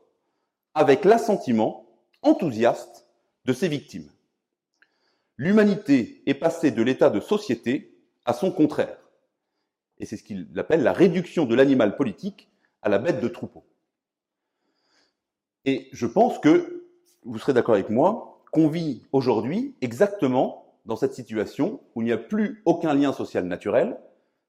[0.75, 1.89] avec l'assentiment
[2.23, 3.09] enthousiaste
[3.47, 4.09] de ses victimes.
[5.37, 8.99] L'humanité est passée de l'état de société à son contraire.
[9.99, 12.49] Et c'est ce qu'il appelle la réduction de l'animal politique
[12.83, 13.65] à la bête de troupeau.
[15.65, 16.87] Et je pense que
[17.25, 22.13] vous serez d'accord avec moi qu'on vit aujourd'hui exactement dans cette situation où il n'y
[22.13, 23.99] a plus aucun lien social naturel,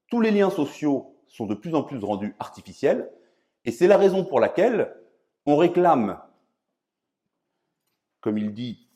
[0.10, 3.12] tous les liens sociaux sont de plus en plus rendus artificiels,
[3.66, 4.95] et c'est la raison pour laquelle
[5.45, 6.20] on réclame,
[8.22, 8.88] comme il dit,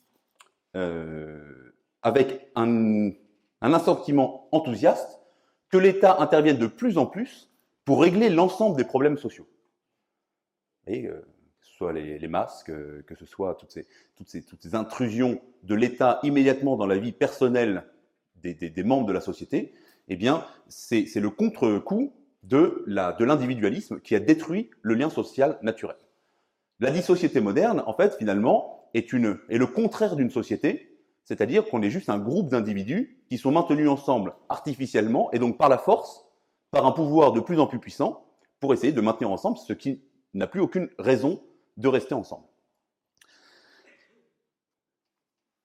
[0.74, 3.10] euh, avec un,
[3.60, 3.72] un
[4.52, 5.20] enthousiaste,
[5.68, 7.50] que l'État intervienne de plus en plus
[7.84, 9.48] pour régler l'ensemble des problèmes sociaux.
[10.86, 11.08] Et,
[11.64, 13.86] que ce soit les, masques, euh, que ce soit toutes ces,
[14.16, 17.84] toutes ces, toutes ces intrusions de l'État immédiatement dans la vie personnelle
[18.36, 19.72] des, des, des membres de la société,
[20.08, 22.12] eh bien, c'est le contre-coup
[22.42, 25.96] de l'individualisme de qui a détruit le lien social naturel.
[26.80, 31.80] La dissociété moderne, en fait, finalement, est, une, est le contraire d'une société, c'est-à-dire qu'on
[31.80, 36.26] est juste un groupe d'individus qui sont maintenus ensemble artificiellement et donc par la force,
[36.70, 38.26] par un pouvoir de plus en plus puissant,
[38.60, 40.02] pour essayer de maintenir ensemble ce qui
[40.34, 41.42] n'a plus aucune raison
[41.76, 42.46] de rester ensemble.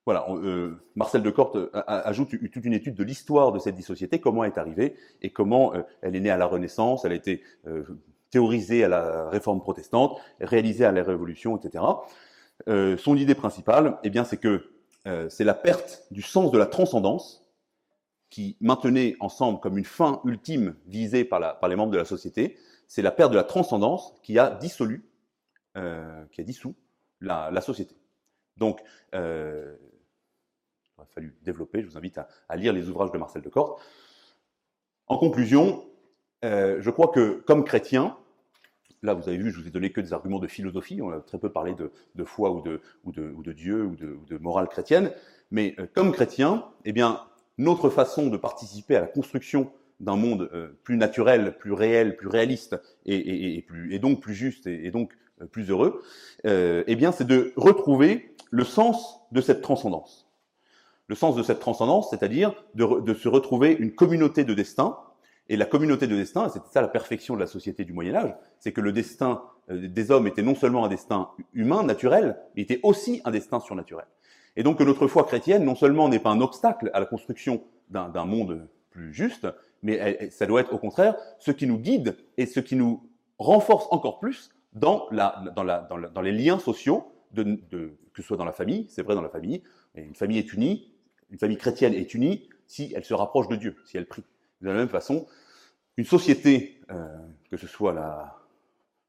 [0.09, 4.19] Voilà, euh, Marcel de Corte euh, ajoute toute une étude de l'histoire de cette dissociété,
[4.19, 7.15] comment elle est arrivée et comment euh, elle est née à la Renaissance, elle a
[7.15, 7.83] été euh,
[8.31, 11.83] théorisée à la Réforme protestante, réalisée à la Révolution, etc.
[12.65, 14.71] Son idée principale, eh bien, c'est que
[15.29, 17.47] c'est la perte du sens de la transcendance
[18.31, 22.57] qui maintenait ensemble comme une fin ultime visée par les membres de la société.
[22.87, 25.08] C'est la perte de la transcendance qui a dissolu,
[25.75, 26.75] qui a dissous
[27.21, 27.95] la, société.
[28.57, 28.81] Donc,
[29.15, 29.75] euh,
[30.97, 31.81] il a fallu développer.
[31.81, 33.81] Je vous invite à, lire les ouvrages de Marcel de Corte.
[35.07, 35.85] En conclusion,
[36.45, 38.17] euh, je crois que comme chrétien,
[39.01, 41.19] là vous avez vu, je vous ai donné que des arguments de philosophie, on a
[41.19, 45.11] très peu parlé de, foi ou de, Dieu ou de, morale chrétienne,
[45.51, 47.25] mais euh, comme chrétien, eh bien,
[47.57, 52.27] notre façon de participer à la construction d'un monde euh, plus naturel, plus réel, plus
[52.27, 55.17] réaliste et, et, donc plus juste et, donc euh,
[55.47, 56.01] plus heureux,
[56.45, 60.29] euh, eh bien, c'est de retrouver le sens de cette transcendance
[61.09, 64.97] le sens de cette transcendance, c'est-à-dire de, se retrouver une communauté de destin.
[65.49, 68.35] Et la communauté de destin, c'était ça la perfection de la société du Moyen Âge,
[68.59, 72.61] c'est que le destin euh, des hommes était non seulement un destin humain, naturel, mais
[72.61, 74.05] était aussi un destin surnaturel.
[74.55, 77.63] Et donc que notre foi chrétienne, non seulement n'est pas un obstacle à la construction
[77.89, 79.47] d'un monde plus juste,
[79.81, 83.09] mais ça doit être au contraire ce qui nous guide et ce qui nous
[83.39, 89.15] renforce encore plus dans, les liens sociaux, que ce soit dans la famille, c'est vrai
[89.15, 89.63] dans la famille,
[89.95, 90.93] une famille est unie,
[91.31, 94.23] une famille chrétienne est unie si elle se rapproche de Dieu, si elle prie.
[94.61, 95.25] De la même façon,
[95.97, 97.07] une société, euh,
[97.49, 98.35] que ce soit la,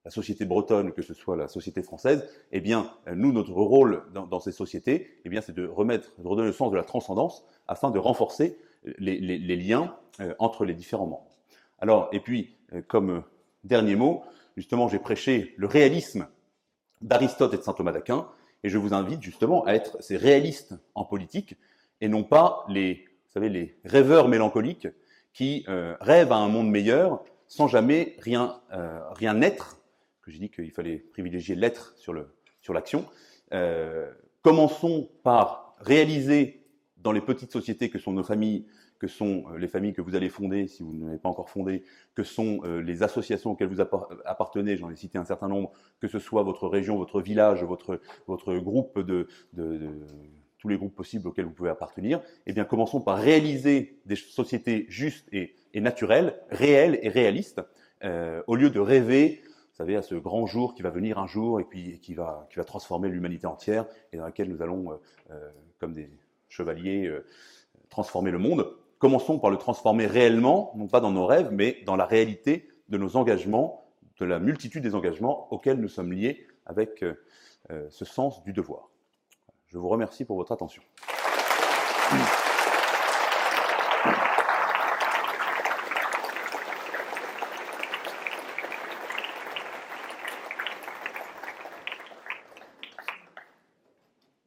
[0.08, 4.50] société bretonne, que ce soit la société française, eh bien, nous, notre rôle dans, ces
[4.50, 7.98] sociétés, eh bien, c'est de remettre, de redonner le sens de la transcendance afin de
[8.00, 8.58] renforcer
[8.98, 11.30] les, liens euh, entre les différents membres.
[11.78, 13.22] Alors, et puis, euh, comme
[13.62, 14.24] dernier mot,
[14.60, 16.28] justement, j'ai prêché le réalisme
[17.00, 18.28] d'Aristote et de saint Thomas d'Aquin,
[18.62, 21.56] et je vous invite justement à être ces réalistes en politique,
[22.02, 23.06] et non pas les,
[23.84, 24.88] rêveurs mélancoliques
[25.32, 29.80] qui euh, rêvent à un monde meilleur sans jamais rien, euh, rien être,
[30.20, 33.06] que j'ai dit qu'il fallait privilégier l'être sur l'action.
[33.54, 36.66] Euh, commençons par réaliser
[36.98, 38.66] dans les petites sociétés que sont nos familles,
[39.00, 41.50] que sont euh, les familles que vous allez fonder si vous ne l'avez pas encore
[41.50, 41.82] fondé,
[42.14, 46.06] que sont euh, les associations auxquelles vous appartenez, j'en ai cité un certain nombre, que
[46.06, 49.26] ce soit votre région, votre village, votre, votre groupe de,
[50.58, 54.86] tous les groupes possibles auxquels vous pouvez appartenir, eh bien, commençons par réaliser des sociétés
[54.88, 57.62] justes et, naturelles, réelles et réalistes,
[58.04, 61.26] euh, au lieu de rêver, vous savez, à ce grand jour qui va venir un
[61.26, 64.92] jour et puis qui va qui va transformer l'humanité entière et dans laquelle nous allons,
[64.92, 64.96] euh,
[65.30, 66.10] euh, comme des
[66.50, 67.24] chevaliers, euh,
[67.88, 68.66] transformer le monde.
[69.00, 72.98] Commençons par le transformer réellement, non pas dans nos rêves, mais dans la réalité de
[72.98, 73.90] nos engagements,
[74.20, 78.90] de la multitude des engagements auxquels nous sommes liés avec euh, ce sens du devoir.
[79.68, 80.82] Je vous remercie pour votre attention.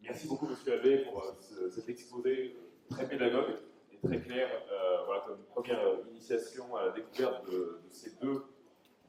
[0.02, 2.56] Merci beaucoup, Monsieur Abbé, pour ce, cet exposé
[2.90, 3.56] très pédagogue
[3.94, 4.50] et très clair.
[4.72, 5.80] Euh, voilà, comme une première
[6.12, 8.44] initiation à la découverte de, de, ces deux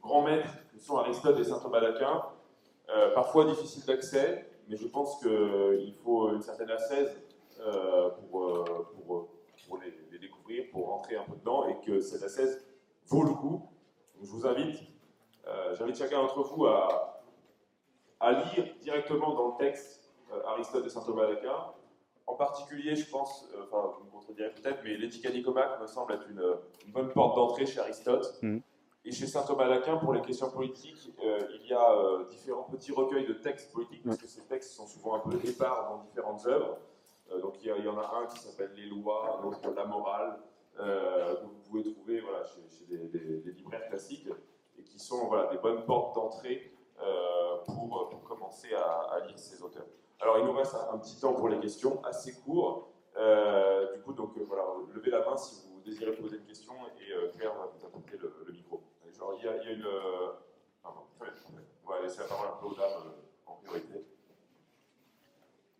[0.01, 2.23] grands maîtres que sont Aristote et saint Thomas d'Aquin.
[2.89, 7.21] Euh, parfois difficiles d'accès, mais je pense qu'il faut une certaine assaise
[7.59, 8.63] euh, pour, euh,
[9.67, 12.65] pour, les, découvrir, pour rentrer un peu dedans, et que cette assaise
[13.07, 13.67] vaut le coup.
[14.21, 14.79] Je vous invite,
[15.47, 17.21] euh, j'invite chacun d'entre vous à,
[18.21, 21.73] à, lire directement dans le texte euh, Aristote et saint Thomas d'Aquin.
[22.27, 26.13] En particulier, je pense, euh, enfin, vous me contredirez peut-être, mais l'éthique Nicomaque me semble
[26.13, 26.41] être une,
[26.93, 28.39] bonne porte d'entrée chez Aristote.
[28.41, 28.59] Mmh.
[29.05, 33.27] Et chez saint Thomas d'Aquin, pour les questions politiques, il y a différents petits recueils
[33.27, 36.79] de textes politiques, parce que ces textes sont souvent un peu épars dans différentes œuvres.
[37.39, 40.39] donc il y, en a un qui s'appelle Les lois, l'autre La morale,
[40.77, 44.27] que vous pouvez trouver voilà, chez, des, libraires classiques,
[44.79, 46.71] et qui sont voilà, des bonnes portes d'entrée
[47.65, 49.85] pour, commencer à, lire ces auteurs.
[50.19, 52.89] Alors, il nous reste un, petit temps pour les questions, assez court.
[53.17, 56.73] Euh, du coup, donc euh, voilà, levez la main si vous désirez poser une question
[56.99, 58.81] et euh, Claire va vous apporter le, micro.
[59.17, 59.81] Genre, il y a, une.
[59.81, 61.33] Bien.
[61.85, 63.13] On va laisser la parole un peu aux dames
[63.45, 64.05] en priorité.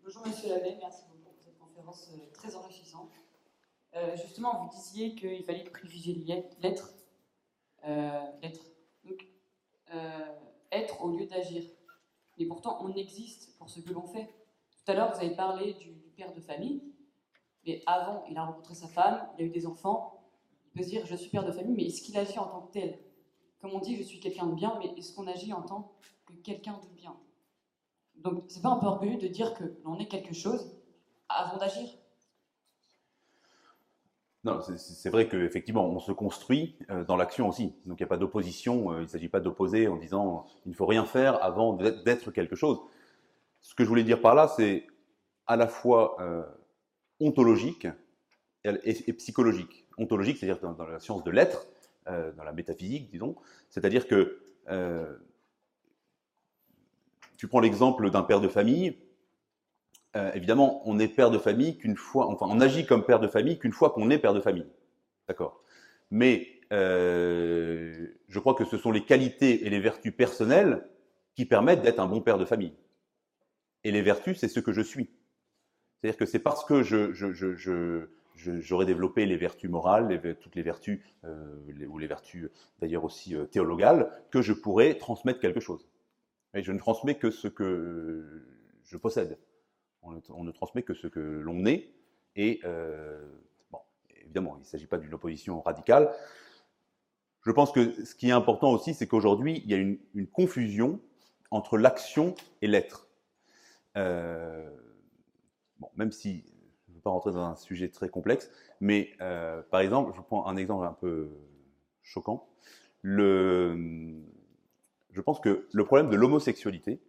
[0.04, 3.12] Bonjour Monsieur Labbé, merci beaucoup pour cette conférence très enrichissante.
[4.16, 6.14] justement, vous disiez qu'il fallait privilégier
[6.62, 6.94] l'être,
[8.42, 8.66] l'être,
[9.04, 9.28] donc
[10.72, 11.64] être au lieu d'agir
[12.38, 14.28] mais pourtant on existe pour ce que l'on fait.
[14.72, 16.82] Tout à l'heure, vous avez parlé du, père de famille,
[17.66, 20.24] mais avant, il a rencontré sa femme, il a eu des enfants,
[20.68, 22.62] il peut se dire je suis père de famille, mais est-ce qu'il agit en tant
[22.62, 22.98] que tel?
[23.66, 25.92] Comme on dit, je suis quelqu'un de bien, mais est-ce qu'on agit en tant
[26.28, 27.16] que quelqu'un de bien?
[28.18, 30.72] Donc, c'est pas un peu orgueilleux de dire que l'on est quelque chose
[31.30, 31.90] avant d'agir?
[34.44, 37.74] Non, c'est vrai qu'effectivement, on se construit euh, dans l'action aussi.
[37.88, 40.70] Donc il n'y a pas d'opposition, euh, il ne s'agit pas d'opposer en disant il
[40.70, 42.80] ne faut rien faire avant d'être quelque chose.
[43.62, 44.86] Ce que je voulais dire par là, c'est
[45.48, 46.44] à la fois euh,
[47.20, 47.88] ontologique
[48.64, 49.88] et, psychologique.
[49.98, 51.66] Ontologique, c'est-à-dire dans, la science de l'être,
[52.08, 53.36] dans la métaphysique, disons,
[53.70, 54.40] c'est-à-dire que
[57.38, 58.98] tu prends l'exemple d'un père de famille,
[60.16, 63.28] euh, évidemment, on est père de famille qu'une fois, enfin, on agit comme père de
[63.28, 64.68] famille qu'une fois qu'on est père de famille.
[65.28, 65.62] D'accord?
[66.10, 70.88] Mais euh, je crois que ce sont les qualités et les vertus personnelles
[71.36, 72.74] qui permettent d'être un bon père de famille.
[73.84, 75.10] Et les vertus, c'est ce que je suis.
[76.00, 81.88] C'est-à-dire que c'est parce que je, j'aurais développé les vertus morales, toutes les vertus, euh,
[81.88, 85.90] ou les vertus d'ailleurs aussi théologales, que je pourrais transmettre quelque chose.
[86.54, 88.46] Et je ne transmets que ce que
[88.84, 89.38] je possède
[90.30, 91.92] on ne, transmet que ce que l'on est.
[92.36, 93.26] Et euh,
[93.72, 93.80] bon,
[94.10, 96.14] évidemment, il ne s'agit pas d'une opposition radicale.
[97.46, 101.00] Je pense que ce qui est important aussi, c'est qu'aujourd'hui, il y a une, confusion
[101.52, 103.08] entre l'action et l'être.
[103.98, 104.70] Euh,
[105.80, 106.44] bon, même si
[107.06, 108.52] pas rentrer dans un sujet très complexe,
[108.82, 111.30] mais euh, par exemple, je prends un exemple un peu
[112.02, 112.50] choquant.
[113.04, 113.78] Le,
[115.12, 117.00] je pense que le problème de l'homosexualité,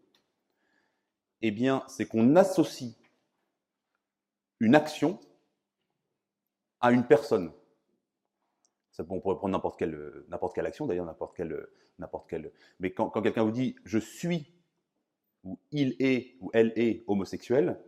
[1.41, 2.93] eh bien, c'est qu'on associe
[4.61, 5.19] une action
[6.81, 7.51] à une personne.
[8.93, 11.67] Ça, on pourrait prendre n'importe quelle, n'importe quelle action, d'ailleurs, n'importe quelle,
[11.99, 12.53] n'importe quelle.
[12.81, 14.53] Mais quand, quelqu'un vous dit je suis,
[15.43, 17.81] ou il est, ou elle est homosexuel,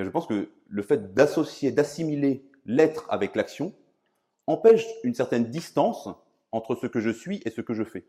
[0.00, 3.72] eh je pense que le fait d'associer, d'assimiler l'être avec l'action
[4.46, 6.08] empêche une certaine distance
[6.52, 8.06] entre ce que je suis et ce que je fais.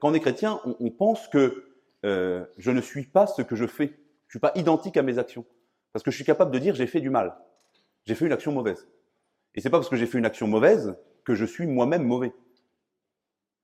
[0.00, 1.74] Quand on est chrétien, on pense que
[2.04, 3.86] euh, je ne suis pas ce que je fais.
[3.86, 5.44] Je ne suis pas identique à mes actions.
[5.92, 7.36] Parce que je suis capable de dire j'ai fait du mal.
[8.04, 8.88] J'ai fait une action mauvaise.
[9.54, 12.32] Et c'est pas parce que j'ai fait une action mauvaise que je suis moi-même mauvais.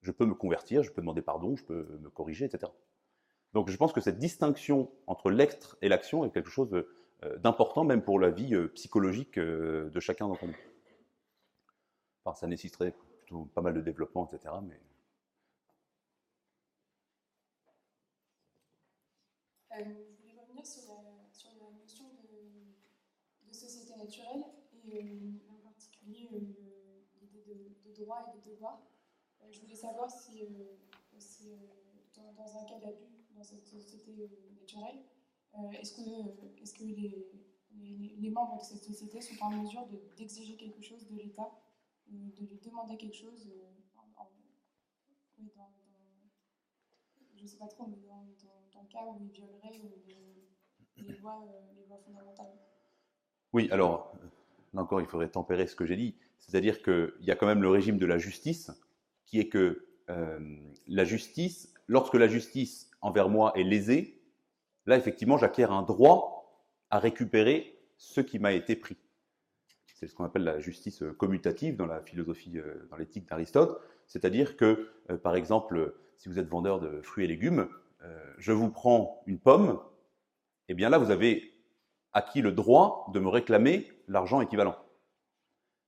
[0.03, 2.72] Je peux me convertir, je peux demander pardon, je peux me corriger, etc.
[3.53, 6.89] Donc je pense que cette distinction entre l'être et l'action est quelque chose euh,
[7.39, 10.57] d'important, même pour la vie euh, psychologique de chacun d'entre nous.
[12.34, 14.55] Ça nécessiterait plutôt pas mal de développement, etc.
[14.63, 14.79] Mais
[19.72, 26.38] Euh, je voulais revenir sur la, notion de, société naturelle et euh, en particulier euh,
[27.21, 28.80] l'idée de, de, droit et de devoir.
[29.51, 30.49] je voulais savoir si,
[31.18, 31.53] si
[32.17, 35.03] dans, dans, un cas d'abus dans cette société naturelle,
[35.72, 39.87] est-ce que, les, membres de cette société sont en mesure
[40.17, 41.51] d'exiger quelque chose de l'État,
[42.09, 43.51] de lui demander quelque chose
[43.97, 44.31] en,
[45.57, 45.72] dans,
[47.37, 51.43] je ne sais pas trop, mais dans, le cas où il violerait les, les, lois,
[51.47, 52.53] euh, les, lois, fondamentales?
[53.53, 54.14] Oui, alors,
[54.75, 56.17] là encore, il faudrait tempérer ce que j'ai dit.
[56.39, 58.71] C'est-à-dire qu'il y a quand même le régime de la justice,
[59.27, 60.57] qui est que euh,
[60.87, 64.20] la justice, lorsque la justice envers moi est lésée,
[64.87, 68.97] là, effectivement, j'acquiers un droit à récupérer ce qui m'a été pris.
[69.95, 73.81] C'est ce qu'on appelle la justice commutative dans la philosophie, euh, dans l'éthique d'Aristote.
[74.07, 74.91] C'est-à-dire que,
[75.23, 77.69] par exemple, si vous êtes vendeur de fruits et légumes,
[78.03, 79.81] euh, je vous prends une pomme,
[80.69, 81.53] et eh bien là, vous avez
[82.13, 84.77] acquis le droit de me réclamer l'argent équivalent.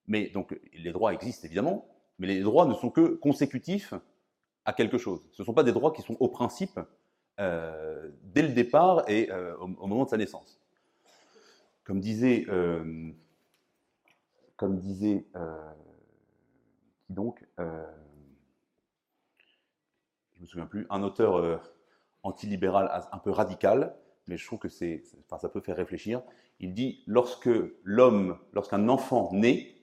[0.06, 1.86] Mais donc, les droits existent évidemment,
[2.18, 3.94] mais les droits ne sont que consécutifs
[4.64, 5.24] à quelque chose.
[5.32, 6.80] Ce ne sont pas des droits qui sont au principe
[7.42, 10.60] euh, dès le départ et euh, au, moment de sa naissance.
[11.84, 12.46] Comme disait,
[14.56, 15.26] comme disait
[17.02, 17.44] qui donc
[20.42, 21.56] me souviens plus, un auteur euh,
[22.22, 23.96] antilibéral un peu radical,
[24.26, 26.22] mais je trouve que c'est, enfin, ça peut faire réfléchir.
[26.60, 27.50] Il dit lorsque
[27.82, 29.74] l'homme, lorsqu'un enfant naît,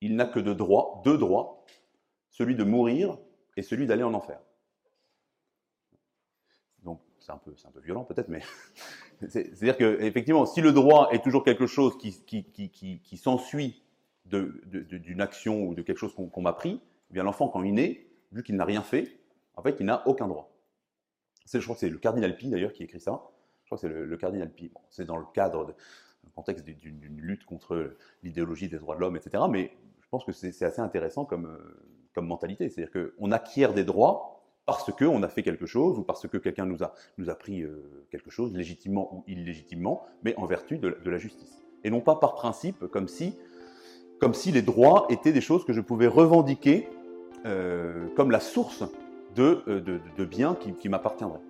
[0.00, 1.64] il n'a que deux droits, deux droits,
[2.30, 3.18] celui de mourir
[3.56, 4.38] et celui d'aller en enfer.
[7.26, 8.40] C'est un peu, violent peut-être, mais
[9.28, 13.82] c'est-à-dire que effectivement, si le droit est toujours quelque chose qui, qui, qui, s'ensuit
[14.26, 16.80] de, d'une action ou de quelque chose qu'on, m'a pris,
[17.10, 19.18] eh bien l'enfant quand il naît, vu qu'il n'a rien fait,
[19.56, 20.52] en fait, il n'a aucun droit.
[21.52, 23.24] Je crois que c'est le cardinal Pi d'ailleurs qui écrit ça.
[23.64, 24.70] Je crois que c'est le, cardinal Pi.
[24.88, 25.74] c'est dans le cadre,
[26.22, 29.42] du contexte d'une, lutte contre l'idéologie des droits de l'homme, etc.
[29.50, 32.68] Mais je pense que c'est, assez intéressant comme, euh, comme mentalité.
[32.68, 34.35] C'est-à-dire qu'on acquiert des droits
[34.66, 38.04] parce qu'on a fait quelque chose ou parce que quelqu'un nous a, nous pris euh,
[38.10, 41.64] quelque chose, légitimement ou illégitimement, mais en vertu de, la justice.
[41.84, 43.32] Et non pas par principe, comme si,
[44.52, 46.88] les droits étaient des choses que je pouvais revendiquer
[47.44, 48.82] euh, comme la source
[49.36, 51.45] de, de biens qui m'appartiendraient.